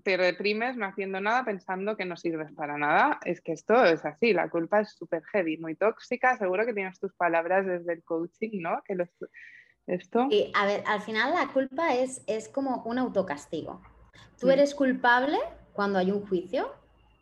te 0.03 0.17
reprimes 0.17 0.77
no 0.77 0.85
haciendo 0.85 1.19
nada 1.19 1.43
pensando 1.43 1.97
que 1.97 2.05
no 2.05 2.17
sirves 2.17 2.51
para 2.53 2.77
nada. 2.77 3.19
Es 3.25 3.41
que 3.41 3.51
esto 3.51 3.83
es 3.83 4.05
así, 4.05 4.33
la 4.33 4.49
culpa 4.49 4.81
es 4.81 4.91
súper 4.93 5.23
heavy, 5.31 5.57
muy 5.57 5.75
tóxica. 5.75 6.37
Seguro 6.37 6.65
que 6.65 6.73
tienes 6.73 6.99
tus 6.99 7.13
palabras 7.13 7.65
desde 7.65 7.93
el 7.93 8.03
coaching, 8.03 8.61
¿no? 8.61 8.81
Que 8.85 8.95
esto... 9.87 10.27
Y 10.29 10.51
a 10.55 10.65
ver, 10.65 10.83
al 10.87 11.01
final 11.01 11.33
la 11.33 11.47
culpa 11.51 11.95
es, 11.95 12.23
es 12.27 12.47
como 12.47 12.83
un 12.83 12.97
autocastigo. 12.97 13.81
Tú 14.39 14.49
eres 14.49 14.73
culpable 14.73 15.37
cuando 15.73 15.99
hay 15.99 16.11
un 16.11 16.25
juicio 16.25 16.73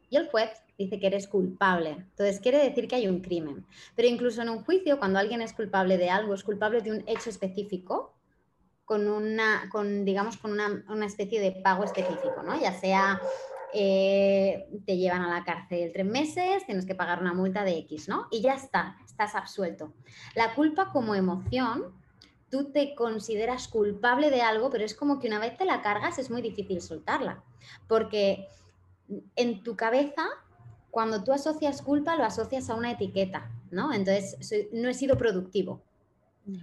y 0.10 0.18
el 0.18 0.30
juez 0.30 0.50
dice 0.78 1.00
que 1.00 1.08
eres 1.08 1.28
culpable. 1.28 1.92
Entonces 1.92 2.40
quiere 2.40 2.58
decir 2.60 2.88
que 2.88 2.96
hay 2.96 3.08
un 3.08 3.22
crimen. 3.22 3.66
Pero 3.96 4.08
incluso 4.08 4.42
en 4.42 4.50
un 4.50 4.64
juicio, 4.64 4.98
cuando 5.00 5.20
alguien 5.20 5.42
es 5.42 5.54
culpable 5.54 5.98
de 5.98 6.10
algo, 6.10 6.34
es 6.34 6.44
culpable 6.44 6.82
de 6.82 6.92
un 6.92 7.04
hecho 7.08 7.30
específico, 7.30 8.16
con 8.90 9.08
una, 9.08 9.70
con, 9.72 10.04
digamos, 10.04 10.38
con 10.38 10.52
una, 10.52 10.84
una 10.90 11.06
especie 11.06 11.40
de 11.40 11.52
pago 11.52 11.84
específico, 11.84 12.42
¿no? 12.44 12.60
Ya 12.60 12.74
sea 12.74 13.22
eh, 13.72 14.68
te 14.88 14.98
llevan 14.98 15.22
a 15.22 15.30
la 15.30 15.44
cárcel 15.44 15.92
tres 15.94 16.08
meses, 16.08 16.66
tienes 16.66 16.88
que 16.88 16.96
pagar 16.96 17.22
una 17.22 17.36
multa 17.36 17.64
de 17.64 17.78
X, 17.78 18.10
¿no? 18.10 18.26
Y 18.32 18.42
ya 18.42 18.56
está, 18.56 18.98
estás 19.06 19.36
absuelto. 19.36 19.94
La 20.34 20.56
culpa 20.56 20.92
como 20.92 21.14
emoción, 21.14 21.94
tú 22.50 22.72
te 22.72 22.96
consideras 22.96 23.68
culpable 23.68 24.32
de 24.32 24.42
algo, 24.42 24.72
pero 24.72 24.84
es 24.84 24.96
como 24.96 25.20
que 25.20 25.28
una 25.28 25.38
vez 25.38 25.56
te 25.56 25.66
la 25.66 25.84
cargas 25.84 26.18
es 26.18 26.32
muy 26.32 26.42
difícil 26.42 26.82
soltarla, 26.82 27.44
porque 27.88 28.48
en 29.36 29.62
tu 29.62 29.76
cabeza, 29.76 30.26
cuando 30.90 31.24
tú 31.24 31.32
asocias 31.32 31.84
culpa, 31.84 32.16
lo 32.16 32.24
asocias 32.24 32.72
a 32.72 32.76
una 32.76 32.90
etiqueta, 32.90 33.52
¿no? 33.70 33.94
Entonces, 33.94 34.68
no 34.74 34.90
he 34.90 34.96
sido 34.96 35.16
productivo. 35.16 35.84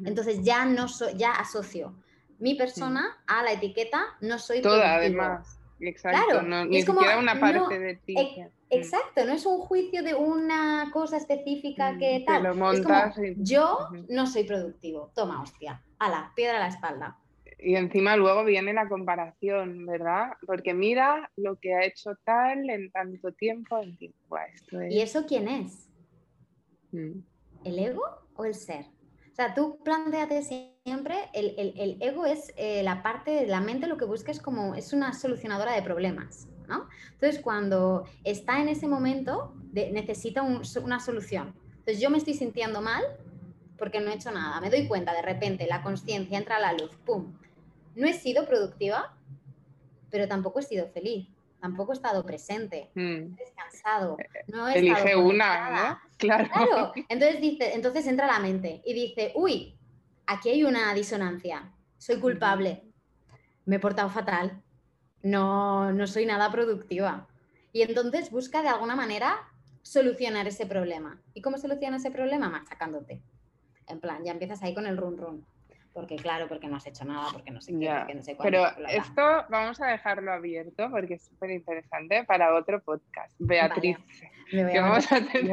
Entonces 0.05 0.43
ya 0.43 0.65
no 0.65 0.87
ya 1.17 1.31
asocio 1.31 1.95
mi 2.39 2.55
persona 2.55 3.19
a 3.27 3.43
la 3.43 3.53
etiqueta 3.53 4.05
no 4.21 4.39
soy 4.39 4.61
Toda, 4.61 4.95
además. 4.97 5.59
Exacto, 5.81 6.43
ni 6.43 6.83
siquiera 6.83 7.19
una 7.19 7.39
parte 7.39 7.79
de 7.79 7.97
ti. 7.97 8.15
Mm. 8.15 8.47
exacto, 8.71 9.25
no 9.27 9.33
es 9.33 9.45
un 9.45 9.59
juicio 9.59 10.03
de 10.03 10.15
una 10.15 10.91
cosa 10.93 11.19
específica 11.19 11.93
mm, 11.93 11.99
que 11.99 12.25
tal. 12.27 12.43
yo 13.39 13.89
no 14.09 14.27
soy 14.27 14.45
productivo. 14.45 15.13
Toma, 15.15 15.43
hostia. 15.43 15.83
la 16.01 16.33
piedra 16.35 16.57
a 16.57 16.61
la 16.61 16.69
espalda. 16.69 17.19
Y 17.59 17.75
encima 17.75 18.17
luego 18.17 18.45
viene 18.45 18.73
la 18.73 18.89
comparación, 18.89 19.87
¿verdad? 19.87 20.33
Porque 20.47 20.75
mira 20.75 21.31
lo 21.37 21.57
que 21.57 21.75
ha 21.75 21.85
hecho 21.85 22.13
tal 22.25 22.69
en 22.69 22.91
tanto 22.91 23.33
tiempo. 23.33 23.79
En 23.79 23.97
¿Y 24.91 25.01
eso 25.01 25.25
quién 25.27 25.49
es? 25.49 25.89
Mm. 26.93 27.21
¿El 27.65 27.79
ego 27.79 28.03
o 28.35 28.45
el 28.45 28.55
ser? 28.55 28.87
O 29.37 29.43
sea, 29.43 29.53
tú 29.53 29.79
planteate 29.85 30.41
siempre, 30.83 31.29
el, 31.35 31.99
ego 32.01 32.25
es 32.25 32.55
eh, 32.57 32.83
la 32.83 33.03
parte 33.03 33.33
de 33.33 33.47
la 33.47 33.61
mente, 33.61 33.87
lo 33.87 33.99
que 33.99 34.07
busca 34.07 34.33
es 34.33 34.41
como, 34.41 34.75
es 34.75 34.95
una 34.95 35.13
solucionadora 35.13 35.73
de 35.73 35.83
problemas, 35.83 36.49
¿no? 36.67 36.89
Entonces, 37.13 37.43
cuando 37.43 38.05
está 38.25 38.63
en 38.63 38.71
ese 38.71 38.89
momento, 38.89 39.53
necesita 39.75 40.41
una 40.41 41.01
solución. 41.01 41.55
Entonces, 41.69 42.01
yo 42.01 42.09
me 42.09 42.17
estoy 42.17 42.33
sintiendo 42.33 42.81
mal 42.81 43.05
porque 43.77 44.01
no 44.01 44.11
he 44.11 44.15
hecho 44.15 44.31
nada. 44.31 44.59
Me 44.63 44.71
doy 44.71 44.89
cuenta, 44.89 45.13
de 45.13 45.21
repente, 45.21 45.67
la 45.67 45.83
conciencia 45.83 46.39
entra 46.39 46.57
a 46.57 46.61
la 46.61 46.73
luz, 46.73 46.97
¡pum! 47.05 47.35
No 47.95 48.07
he 48.07 48.15
sido 48.15 48.47
productiva, 48.47 49.19
pero 50.09 50.29
tampoco 50.29 50.61
he 50.61 50.63
sido 50.63 50.89
feliz 50.89 51.29
tampoco 51.67 51.93
he 51.93 51.97
estado 51.97 52.25
presente, 52.25 52.91
mm. 52.95 53.01
he 53.01 53.45
descansado, 53.45 54.17
no 54.47 54.69
he 54.69 54.79
Elige 54.79 55.17
una, 55.17 55.71
¿no? 55.71 55.99
Claro. 56.17 56.93
Entonces 57.09 57.41
dice, 57.41 57.75
entonces 57.75 58.07
entra 58.07 58.29
la 58.29 58.39
mente 58.39 58.83
y 58.85 58.95
dice, 58.95 59.33
uy, 59.35 59.77
aquí 60.27 60.51
hay 60.51 60.63
una 60.63 60.95
disonancia, 60.95 61.73
soy 61.99 62.21
culpable, 62.21 62.85
me 63.65 63.77
he 63.77 63.81
portado 63.81 64.09
fatal, 64.11 64.63
no, 65.23 65.93
no 65.93 66.07
soy 66.07 66.25
nada 66.25 66.53
productiva. 66.53 67.27
Y 67.73 67.83
entonces 67.83 68.31
busca 68.31 68.63
de 68.63 68.69
alguna 68.69 68.95
manera 68.95 69.37
solucionar 69.83 70.47
ese 70.47 70.67
problema. 70.67 71.21
¿Y 71.35 71.43
cómo 71.43 71.59
soluciona 71.59 71.97
ese 71.97 72.13
problema? 72.13 72.49
Machacándote. 72.49 73.21
En 73.89 73.99
plan, 74.01 74.25
ya 74.25 74.31
empiezas 74.31 74.63
ahí 74.63 74.73
con 74.73 74.87
el 74.87 74.97
run 74.97 75.19
run 75.19 75.47
porque 75.97 76.17
claro, 76.17 76.47
porque 76.47 76.69
no 76.69 76.77
has 76.77 76.87
hecho 76.87 77.07
nada, 77.07 77.29
porque 77.33 77.51
no 77.51 77.63
sé 77.63 77.73
qué, 77.73 77.89
porque 77.89 78.15
no 78.15 78.23
sé 78.23 78.37
cuándo. 78.37 78.51
Pero 78.75 78.87
esto 78.91 79.47
vamos 79.49 79.81
a 79.81 79.87
dejarlo 79.87 80.31
abierto 80.31 80.91
porque 80.91 81.15
es 81.15 81.25
súper 81.25 81.53
interesante 81.53 82.23
para 82.25 82.55
otro 82.55 82.83
podcast. 82.83 83.35
Beatriz, 83.39 83.97
que 84.51 84.79
vamos 84.79 85.11
a 85.11 85.17
tener 85.25 85.51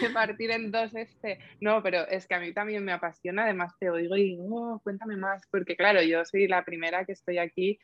que 0.00 0.08
partir 0.14 0.52
en 0.52 0.70
dos 0.72 0.94
este. 0.94 1.38
No, 1.60 1.82
pero 1.82 2.08
es 2.08 2.26
que 2.26 2.34
a 2.34 2.40
mí 2.40 2.54
también 2.54 2.82
me 2.82 2.92
apasiona, 2.92 3.44
además 3.44 3.74
te 3.78 3.90
oigo 3.90 4.16
y 4.16 4.30
digo, 4.30 4.44
oh, 4.48 4.80
cuéntame 4.82 5.18
más, 5.18 5.42
porque 5.50 5.76
claro, 5.76 6.00
yo 6.00 6.24
soy 6.24 6.48
la 6.48 6.64
primera 6.64 7.04
que 7.04 7.12
estoy 7.12 7.36
aquí, 7.36 7.78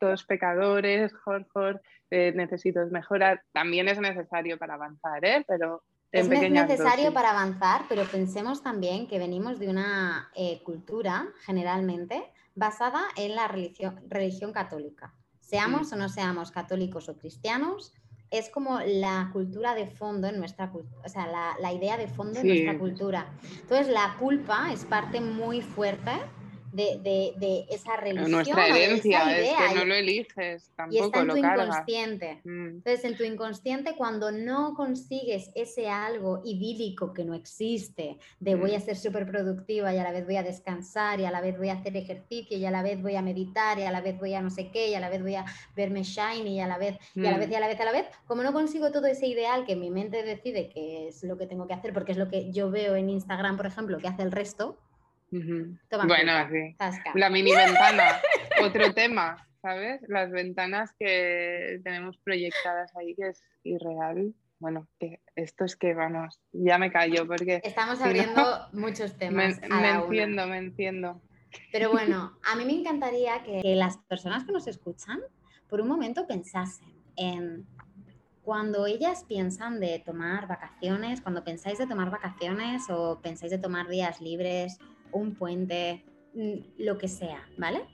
todos 0.00 0.24
pecadores, 0.24 1.14
Jorge, 1.14 1.78
eh, 2.10 2.32
necesito 2.34 2.84
mejorar, 2.86 3.44
también 3.52 3.86
es 3.86 4.00
necesario 4.00 4.58
para 4.58 4.74
avanzar, 4.74 5.24
¿eh? 5.24 5.44
pero 5.46 5.84
es 6.14 6.28
necesario 6.28 7.12
para 7.12 7.30
avanzar, 7.30 7.86
pero 7.88 8.04
pensemos 8.04 8.62
también 8.62 9.08
que 9.08 9.18
venimos 9.18 9.58
de 9.58 9.68
una 9.68 10.30
eh, 10.36 10.62
cultura 10.62 11.26
generalmente 11.44 12.22
basada 12.54 13.02
en 13.16 13.34
la 13.34 13.48
religión, 13.48 14.00
religión 14.08 14.52
católica. 14.52 15.12
Seamos 15.40 15.92
o 15.92 15.96
no 15.96 16.08
seamos 16.08 16.52
católicos 16.52 17.08
o 17.08 17.18
cristianos, 17.18 17.92
es 18.30 18.48
como 18.48 18.80
la 18.80 19.30
cultura 19.32 19.74
de 19.74 19.86
fondo 19.86 20.28
en 20.28 20.38
nuestra 20.38 20.72
o 20.72 21.08
sea, 21.08 21.56
la, 21.60 21.72
idea 21.72 21.96
de 21.96 22.08
fondo 22.08 22.40
en 22.40 22.46
nuestra 22.46 22.78
cultura. 22.78 23.26
Entonces, 23.60 23.88
la 23.88 24.16
culpa 24.18 24.72
es 24.72 24.84
parte 24.84 25.20
muy 25.20 25.62
fuerte 25.62 26.12
de, 26.74 27.66
esa 27.70 27.96
religión. 27.96 28.30
Nuestra 28.30 28.66
herencia, 28.66 29.38
es 29.38 29.54
que 29.54 29.74
no 29.74 29.84
lo 29.84 29.94
eliges, 29.94 30.70
tampoco 30.76 31.02
y 31.02 31.06
está 31.06 31.20
en 31.20 31.28
tu 31.28 31.36
inconsciente. 31.36 32.40
Mm. 32.44 32.66
Entonces, 32.68 33.04
en 33.04 33.16
tu 33.16 33.24
inconsciente, 33.24 33.94
cuando 33.96 34.32
no 34.32 34.74
consigues 34.74 35.50
ese 35.54 35.88
algo 35.88 36.42
idílico 36.44 37.12
que 37.12 37.24
no 37.24 37.34
existe, 37.34 38.18
de 38.40 38.54
voy 38.54 38.74
a 38.74 38.78
mm. 38.78 38.82
ser 38.82 38.96
súper 38.96 39.26
productiva 39.26 39.94
y 39.94 39.98
a 39.98 40.04
la 40.04 40.12
vez 40.12 40.24
voy 40.24 40.36
a 40.36 40.42
descansar 40.42 41.20
y 41.20 41.24
a 41.24 41.30
la 41.30 41.40
vez 41.40 41.56
voy 41.56 41.68
a 41.68 41.74
hacer 41.74 41.96
ejercicio 41.96 42.56
y 42.56 42.64
a 42.64 42.70
la 42.70 42.82
vez 42.82 43.00
voy 43.00 43.16
a 43.16 43.22
meditar 43.22 43.78
y 43.78 43.82
a 43.82 43.92
la 43.92 44.00
vez 44.00 44.18
voy 44.18 44.34
a 44.34 44.42
no 44.42 44.50
sé 44.50 44.70
qué 44.70 44.88
y 44.88 44.94
a 44.94 45.00
la 45.00 45.08
vez 45.08 45.22
voy 45.22 45.34
a 45.34 45.44
verme 45.76 46.02
shiny 46.02 46.56
y 46.56 46.60
a 46.60 46.66
la 46.66 46.78
vez 46.78 46.98
y 47.14 47.26
a 47.26 47.30
la 47.30 47.38
vez 47.38 47.50
y 47.50 47.54
a 47.54 47.60
la 47.60 47.68
vez 47.68 47.80
a 47.80 47.84
la 47.84 47.92
vez, 47.92 48.06
como 48.26 48.42
no 48.42 48.52
consigo 48.52 48.90
todo 48.90 49.06
ese 49.06 49.26
ideal 49.26 49.64
que 49.64 49.76
mi 49.76 49.90
mente 49.90 50.22
decide 50.22 50.68
que 50.68 51.08
es 51.08 51.22
lo 51.22 51.36
que 51.38 51.46
tengo 51.46 51.66
que 51.66 51.74
hacer, 51.74 51.92
porque 51.92 52.12
es 52.12 52.18
lo 52.18 52.28
que 52.28 52.50
yo 52.52 52.70
veo 52.70 52.96
en 52.96 53.08
Instagram, 53.10 53.56
por 53.56 53.66
ejemplo, 53.66 53.98
que 53.98 54.08
hace 54.08 54.22
el 54.22 54.32
resto, 54.32 54.76
bueno, 56.06 56.48
sí. 56.50 56.76
La 57.14 57.30
mini 57.30 57.52
ventana, 57.54 58.20
otro 58.62 58.92
tema, 58.92 59.36
¿sabes? 59.60 60.00
Las 60.08 60.30
ventanas 60.30 60.92
que 60.98 61.80
tenemos 61.82 62.18
proyectadas 62.18 62.94
ahí, 62.96 63.14
que 63.14 63.28
es 63.28 63.42
irreal. 63.62 64.34
Bueno, 64.58 64.88
que 64.98 65.20
esto 65.34 65.64
es 65.64 65.76
que 65.76 65.94
vamos, 65.94 66.40
ya 66.52 66.78
me 66.78 66.90
callo 66.90 67.26
porque... 67.26 67.60
Estamos 67.64 68.00
abriendo 68.00 68.68
muchos 68.72 69.14
temas. 69.18 69.60
Me, 69.60 69.68
me 69.68 69.90
entiendo, 69.90 70.46
me 70.46 70.58
entiendo. 70.58 71.22
Pero 71.70 71.90
bueno, 71.90 72.38
a 72.44 72.56
mí 72.56 72.64
me 72.64 72.72
encantaría 72.72 73.42
que 73.42 73.62
las 73.74 73.98
personas 73.98 74.44
que 74.44 74.52
nos 74.52 74.66
escuchan 74.66 75.20
por 75.68 75.80
un 75.80 75.88
momento 75.88 76.26
pensasen 76.26 76.94
en 77.16 77.66
cuando 78.42 78.86
ellas 78.86 79.24
piensan 79.24 79.80
de 79.80 79.98
tomar 80.04 80.46
vacaciones, 80.46 81.20
cuando 81.20 81.44
pensáis 81.44 81.78
de 81.78 81.86
tomar 81.86 82.10
vacaciones 82.10 82.90
o 82.90 83.20
pensáis 83.22 83.50
de 83.50 83.58
tomar 83.58 83.88
días 83.88 84.20
libres 84.20 84.78
un 85.14 85.34
puente, 85.34 86.04
mm, 86.34 86.82
lo 86.82 86.98
que 86.98 87.08
sea, 87.08 87.48
¿vale? 87.56 87.84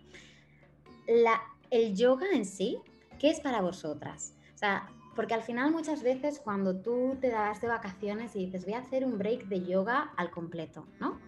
La, 1.07 1.41
el 1.71 1.97
yoga 1.97 2.27
en 2.33 2.45
sí, 2.45 2.79
¿qué 3.19 3.31
es 3.31 3.41
para 3.41 3.61
vosotras? 3.61 4.35
O 4.55 4.59
sea, 4.59 4.89
porque 5.15 5.35
al 5.35 5.43
final 5.43 5.71
muchas 5.71 6.03
veces 6.03 6.41
cuando 6.41 6.81
tú 6.81 7.17
te 7.21 7.29
das 7.29 7.61
de 7.61 7.69
vacaciones 7.69 8.35
y 8.37 8.47
dices, 8.47 8.65
voy 8.65 8.75
a 8.75 8.79
hacer 8.79 9.05
un 9.05 9.19
break 9.19 9.49
de 9.49 9.65
yoga 9.65 10.13
al 10.17 10.31
completo, 10.31 10.87
¿no? 10.99 11.19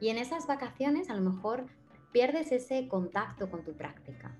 Y 0.00 0.08
en 0.08 0.18
esas 0.18 0.46
vacaciones 0.46 1.10
a 1.10 1.14
lo 1.14 1.30
mejor 1.30 1.66
pierdes 2.12 2.52
ese 2.52 2.88
contacto 2.88 3.50
con 3.50 3.62
tu 3.64 3.74
práctica 3.74 4.36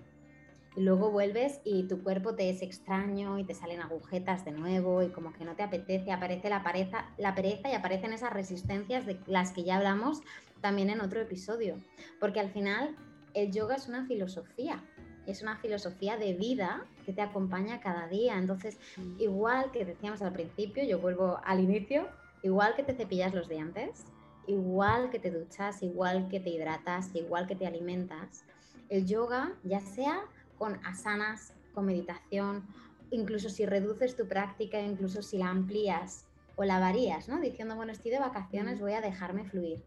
y 0.77 0.83
luego 0.83 1.11
vuelves 1.11 1.61
y 1.65 1.85
tu 1.85 2.03
cuerpo 2.03 2.35
te 2.35 2.51
es 2.51 2.61
extraño 2.61 3.39
y 3.39 3.45
te 3.45 3.55
salen 3.55 3.81
agujetas 3.81 4.45
de 4.45 4.53
nuevo 4.53 5.03
y 5.03 5.09
como 5.09 5.33
que 5.33 5.45
no 5.45 5.57
te 5.57 5.63
apetece, 5.63 6.13
aparece 6.13 6.51
la 6.51 6.63
pereza, 6.63 7.07
la 7.17 7.35
pereza 7.35 7.71
y 7.71 7.75
aparecen 7.75 8.13
esas 8.13 8.33
resistencias 8.33 9.07
de 9.07 9.19
las 9.27 9.53
que 9.53 9.65
ya 9.65 9.77
hablamos 9.77 10.21
también 10.67 10.91
en 10.91 11.01
otro 11.01 11.21
episodio, 11.21 11.77
porque 12.19 12.41
al 12.41 12.51
final 12.51 12.97
el 13.35 13.53
yoga 13.53 13.77
es 13.77 13.87
una 13.87 14.05
filosofía, 14.05 14.83
es 15.25 15.41
una 15.41 15.57
filosofía 15.59 16.17
de 16.17 16.35
vida 16.35 16.85
que 17.05 17.13
te 17.13 17.23
acompaña 17.23 17.79
cada 17.79 18.09
día, 18.09 18.37
entonces 18.37 18.77
mm. 18.97 19.21
igual 19.21 19.71
que 19.71 19.85
decíamos 19.85 20.23
al 20.23 20.33
principio, 20.33 20.83
yo 20.83 20.99
vuelvo 20.99 21.39
al 21.45 21.61
inicio, 21.61 22.09
igual 22.43 22.75
que 22.75 22.83
te 22.83 22.95
cepillas 22.95 23.33
los 23.33 23.49
dientes, 23.49 24.07
igual 24.49 25.09
que 25.11 25.21
te 25.21 25.31
duchas, 25.31 25.85
igual 25.85 26.27
que 26.29 26.41
te 26.41 26.51
hidratas, 26.51 27.15
igual 27.15 27.47
que 27.47 27.55
te 27.55 27.69
alimentas, 27.69 28.43
el 28.89 29.07
yoga, 29.07 29.53
ya 29.63 29.79
sea 29.79 30.25
con 30.59 30.85
asanas, 30.85 31.53
con 31.75 31.87
meditación, 31.87 32.67
incluso 33.13 33.51
si 33.51 33.67
reduces 33.67 34.17
tu 34.17 34.27
práctica, 34.27 34.81
incluso 34.81 35.23
si 35.23 35.39
la 35.39 35.49
amplías 35.49 36.27
o 36.57 36.65
la 36.65 36.81
varías, 36.81 37.29
¿no? 37.29 37.39
Diciendo, 37.39 37.77
bueno, 37.77 37.93
estoy 37.93 38.11
de 38.11 38.19
vacaciones, 38.19 38.81
voy 38.81 38.95
a 38.95 39.01
dejarme 39.01 39.45
fluir. 39.45 39.85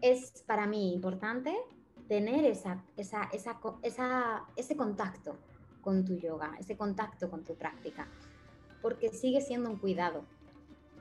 Es 0.00 0.42
para 0.46 0.66
mí 0.66 0.92
importante 0.92 1.54
tener 2.08 2.44
esa, 2.44 2.82
esa, 2.96 3.30
esa, 3.82 4.44
ese 4.56 4.76
contacto 4.76 5.36
con 5.80 6.04
tu 6.04 6.16
yoga, 6.16 6.52
ese 6.58 6.76
contacto 6.76 7.30
con 7.30 7.44
tu 7.44 7.54
práctica, 7.54 8.08
porque 8.82 9.10
sigue 9.10 9.40
siendo 9.40 9.70
un 9.70 9.76
cuidado. 9.76 10.24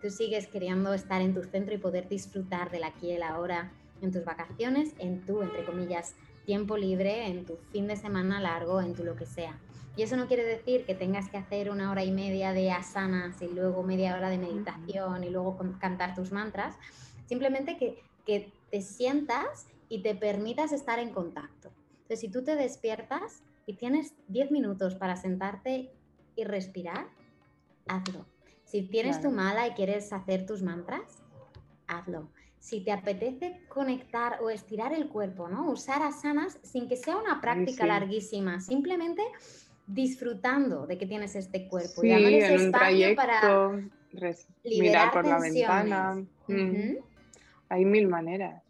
Tú 0.02 0.10
sigues 0.10 0.48
queriendo 0.48 0.94
estar 0.94 1.22
en 1.22 1.34
tu 1.34 1.44
centro 1.44 1.74
y 1.74 1.78
poder 1.78 2.10
disfrutar 2.10 2.72
del 2.72 2.84
aquí 2.84 3.08
y 3.08 3.12
el 3.12 3.24
ahora 3.24 3.72
en 4.02 4.12
tus 4.12 4.26
vacaciones, 4.26 4.94
en 5.00 5.26
tu, 5.26 5.42
entre 5.42 5.64
comillas, 5.64 6.16
tiempo 6.46 6.78
libre, 6.78 7.28
en 7.28 7.46
tu 7.46 7.58
fin 7.72 7.88
de 7.88 7.96
semana 7.96 8.42
largo, 8.42 8.82
en 8.82 8.94
tu 8.94 9.04
lo 9.04 9.16
que 9.16 9.26
sea. 9.26 9.58
Y 9.96 10.02
eso 10.02 10.18
no 10.18 10.28
quiere 10.28 10.44
decir 10.44 10.86
que 10.86 10.96
tengas 10.96 11.30
que 11.30 11.38
hacer 11.38 11.70
una 11.70 11.92
hora 11.92 12.04
y 12.04 12.12
media 12.12 12.52
de 12.52 12.72
asanas 12.72 13.42
y 13.42 13.48
luego 13.48 13.84
media 13.84 14.16
hora 14.16 14.30
de 14.30 14.40
meditación 14.40 15.24
y 15.24 15.30
luego 15.30 15.58
cantar 15.80 16.16
tus 16.16 16.32
mantras. 16.32 16.76
Simplemente 17.28 17.78
que, 17.78 18.04
que 18.26 18.52
te 18.74 18.82
sientas 18.82 19.68
y 19.88 20.02
te 20.02 20.16
permitas 20.16 20.72
estar 20.72 20.98
en 20.98 21.12
contacto. 21.12 21.72
Entonces, 21.92 22.22
si 22.22 22.28
tú 22.28 22.44
te 22.44 22.56
despiertas 22.56 23.44
y 23.68 23.76
tienes 23.76 24.16
10 24.30 24.50
minutos 24.50 24.96
para 24.96 25.16
sentarte 25.16 25.92
y 26.36 26.44
respirar, 26.44 27.06
hazlo. 27.88 28.26
Si 28.64 28.82
tienes 28.82 29.22
tu 29.22 29.30
mala 29.30 29.68
y 29.68 29.74
quieres 29.74 30.12
hacer 30.12 30.48
tus 30.48 30.64
mantras, 30.64 31.22
hazlo 31.86 32.32
si 32.58 32.80
te 32.80 32.94
apetece 32.94 33.60
conectar 33.68 34.42
o 34.42 34.50
estirar 34.50 34.94
el 34.94 35.10
cuerpo, 35.10 35.50
¿no? 35.50 35.70
Usar 35.70 36.02
asanas 36.02 36.58
sin 36.64 36.88
que 36.88 36.96
sea 36.96 37.18
una 37.18 37.42
práctica 37.42 37.86
larguísima, 37.86 38.62
simplemente 38.62 39.22
disfrutando 39.86 40.88
de 40.88 40.98
que 40.98 41.06
tienes 41.06 41.36
este 41.36 41.68
cuerpo 41.68 42.02
sí, 42.02 42.08
y 42.08 42.12
en 42.14 42.54
espacio 42.54 43.16
para 43.18 43.70
mirar 44.64 45.12
por 45.12 45.28
la 45.28 45.40
ventana. 45.40 46.26
Mm. 46.48 46.96
Hay 47.68 47.86
mil 47.86 48.08
maneras. 48.08 48.63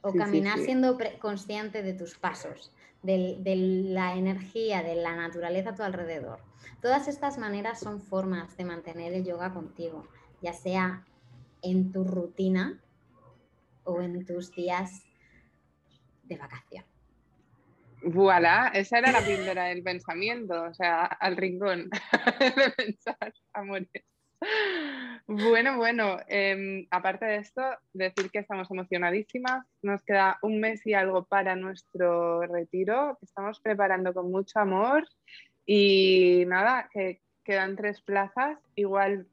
O 0.00 0.12
caminar 0.12 0.58
siendo 0.58 0.96
consciente 1.18 1.82
de 1.82 1.92
tus 1.92 2.16
pasos, 2.16 2.72
de, 3.02 3.36
de 3.40 3.56
la 3.56 4.14
energía, 4.14 4.82
de 4.82 4.94
la 4.94 5.16
naturaleza 5.16 5.70
a 5.70 5.74
tu 5.74 5.82
alrededor. 5.82 6.40
Todas 6.80 7.08
estas 7.08 7.38
maneras 7.38 7.80
son 7.80 8.00
formas 8.00 8.56
de 8.56 8.64
mantener 8.64 9.12
el 9.12 9.24
yoga 9.24 9.52
contigo, 9.52 10.06
ya 10.40 10.52
sea 10.52 11.04
en 11.62 11.90
tu 11.90 12.04
rutina 12.04 12.80
o 13.84 14.00
en 14.00 14.24
tus 14.24 14.52
días 14.52 15.02
de 16.24 16.36
vacación. 16.36 16.84
Voilà, 18.02 18.70
esa 18.74 18.98
era 18.98 19.10
la 19.10 19.22
píldora 19.22 19.64
del 19.64 19.82
pensamiento, 19.82 20.62
o 20.62 20.74
sea, 20.74 21.04
al 21.04 21.36
rincón 21.36 21.90
de 22.38 22.70
pensar, 22.76 23.32
amores. 23.52 23.88
Bueno, 25.30 25.76
bueno, 25.76 26.16
em, 26.26 26.86
aparte 26.90 27.26
de 27.26 27.36
esto, 27.36 27.60
decir 27.92 28.30
que 28.30 28.38
estamos 28.38 28.70
emocionadísimas. 28.70 29.66
Nos 29.82 30.02
queda 30.02 30.38
un 30.40 30.58
mes 30.58 30.86
y 30.86 30.94
algo 30.94 31.26
para 31.26 31.54
nuestro 31.54 32.40
retiro, 32.46 33.18
estamos 33.20 33.60
preparando 33.60 34.14
con 34.14 34.30
mucho 34.30 34.58
amor. 34.58 35.06
Y 35.66 36.44
nada, 36.46 36.88
que 36.90 37.20
quedan 37.44 37.76
tres 37.76 38.00
plazas. 38.00 38.58
Igual 38.74 39.26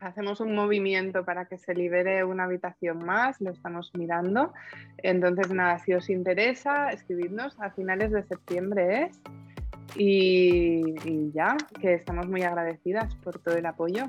hacemos 0.00 0.40
un 0.40 0.54
movimiento 0.54 1.26
para 1.26 1.44
que 1.44 1.58
se 1.58 1.74
libere 1.74 2.24
una 2.24 2.44
habitación 2.44 3.04
más, 3.04 3.38
lo 3.40 3.50
estamos 3.50 3.90
mirando. 3.94 4.52
Entonces, 4.98 5.52
nada, 5.52 5.78
si 5.78 5.92
os 5.92 6.08
interesa, 6.08 6.90
escribidnos 6.90 7.58
a 7.60 7.70
finales 7.70 8.12
de 8.12 8.22
septiembre 8.22 9.04
es. 9.04 9.20
Y, 9.96 11.32
ya, 11.32 11.56
que 11.80 11.94
estamos 11.94 12.26
muy 12.26 12.42
agradecidas 12.42 13.14
por 13.16 13.38
todo 13.38 13.56
el 13.56 13.66
apoyo. 13.66 14.08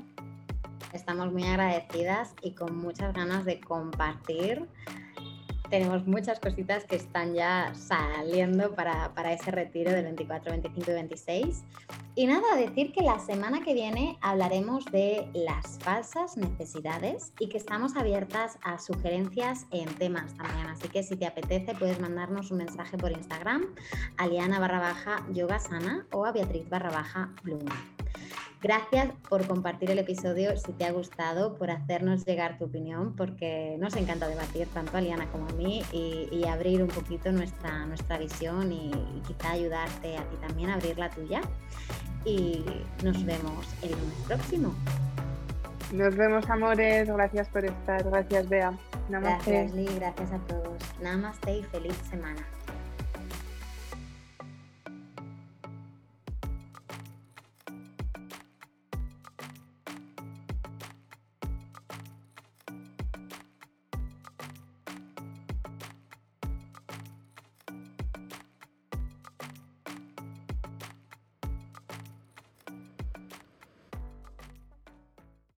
Estamos 0.92 1.32
muy 1.32 1.44
agradecidas 1.44 2.34
y 2.42 2.52
con 2.52 2.78
muchas 2.78 3.12
ganas 3.14 3.44
de 3.44 3.60
compartir 3.60 4.66
tenemos 5.74 6.06
muchas 6.06 6.38
cositas 6.38 6.84
que 6.84 6.94
están 6.94 7.34
ya 7.34 7.72
saliendo 7.74 8.76
para, 8.76 9.12
para, 9.12 9.32
ese 9.32 9.50
retiro 9.50 9.90
del 9.90 10.04
24, 10.04 10.52
25 10.52 10.88
y 10.88 10.94
26. 10.94 11.64
Y 12.14 12.26
nada, 12.28 12.54
decir 12.56 12.92
que 12.92 13.02
la 13.02 13.18
semana 13.18 13.60
que 13.60 13.74
viene 13.74 14.16
hablaremos 14.20 14.84
de 14.92 15.28
las 15.34 15.80
falsas 15.80 16.36
necesidades 16.36 17.32
y 17.40 17.48
que 17.48 17.58
estamos 17.58 17.96
abiertas 17.96 18.56
a 18.62 18.78
sugerencias 18.78 19.66
en 19.72 19.92
temas 19.96 20.36
también. 20.36 20.68
Así 20.68 20.86
que 20.86 21.02
si 21.02 21.16
te 21.16 21.26
apetece 21.26 21.74
puedes 21.74 21.98
mandarnos 21.98 22.52
un 22.52 22.58
mensaje 22.58 22.96
por 22.96 23.10
Instagram 23.10 23.66
a 24.16 24.28
Liana 24.28 24.60
barra 24.60 24.78
baja 24.78 25.26
yoga 25.32 25.58
sana 25.58 26.06
o 26.12 26.24
a 26.24 26.30
Beatriz 26.30 26.68
barra 26.68 26.90
baja 26.90 27.34
bloom. 27.42 27.66
Gracias 28.64 29.12
por 29.28 29.46
compartir 29.46 29.90
el 29.90 29.98
episodio 29.98 30.56
si 30.56 30.72
te 30.72 30.86
ha 30.86 30.92
gustado, 30.92 31.54
por 31.56 31.70
hacernos 31.70 32.24
llegar 32.24 32.56
tu 32.56 32.64
opinión, 32.64 33.14
porque 33.14 33.76
nos 33.78 33.94
encanta 33.94 34.26
debatir 34.26 34.66
tanto 34.68 34.96
a 34.96 35.02
Liana 35.02 35.30
como 35.30 35.46
a 35.48 35.52
mí 35.52 35.82
y, 35.92 36.46
abrir 36.46 36.82
un 36.82 36.88
poquito 36.88 37.30
nuestra, 37.30 37.84
nuestra 37.84 38.16
visión 38.16 38.72
y, 38.72 38.90
y, 38.90 39.22
quizá 39.26 39.50
ayudarte 39.50 40.16
a 40.16 40.22
ti 40.22 40.36
también 40.36 40.70
a 40.70 40.74
abrir 40.74 40.96
la 40.96 41.10
tuya. 41.10 41.42
Y 42.24 42.64
nos 43.02 43.22
vemos 43.26 43.66
el 43.82 43.90
lunes 43.90 44.18
próximo. 44.26 44.74
Nos 45.92 46.16
vemos, 46.16 46.48
amores. 46.48 47.08
Gracias 47.08 47.48
por 47.50 47.64
estar. 47.66 48.02
Gracias, 48.02 48.48
Bea. 48.48 48.72
Namaste. 49.10 49.50
Gracias, 49.50 49.74
Lee. 49.74 49.94
Gracias 49.96 50.32
a 50.32 50.38
todos. 50.46 50.78
Namaste 51.02 51.58
y 51.58 51.62
feliz 51.64 51.96
semana. 52.08 52.46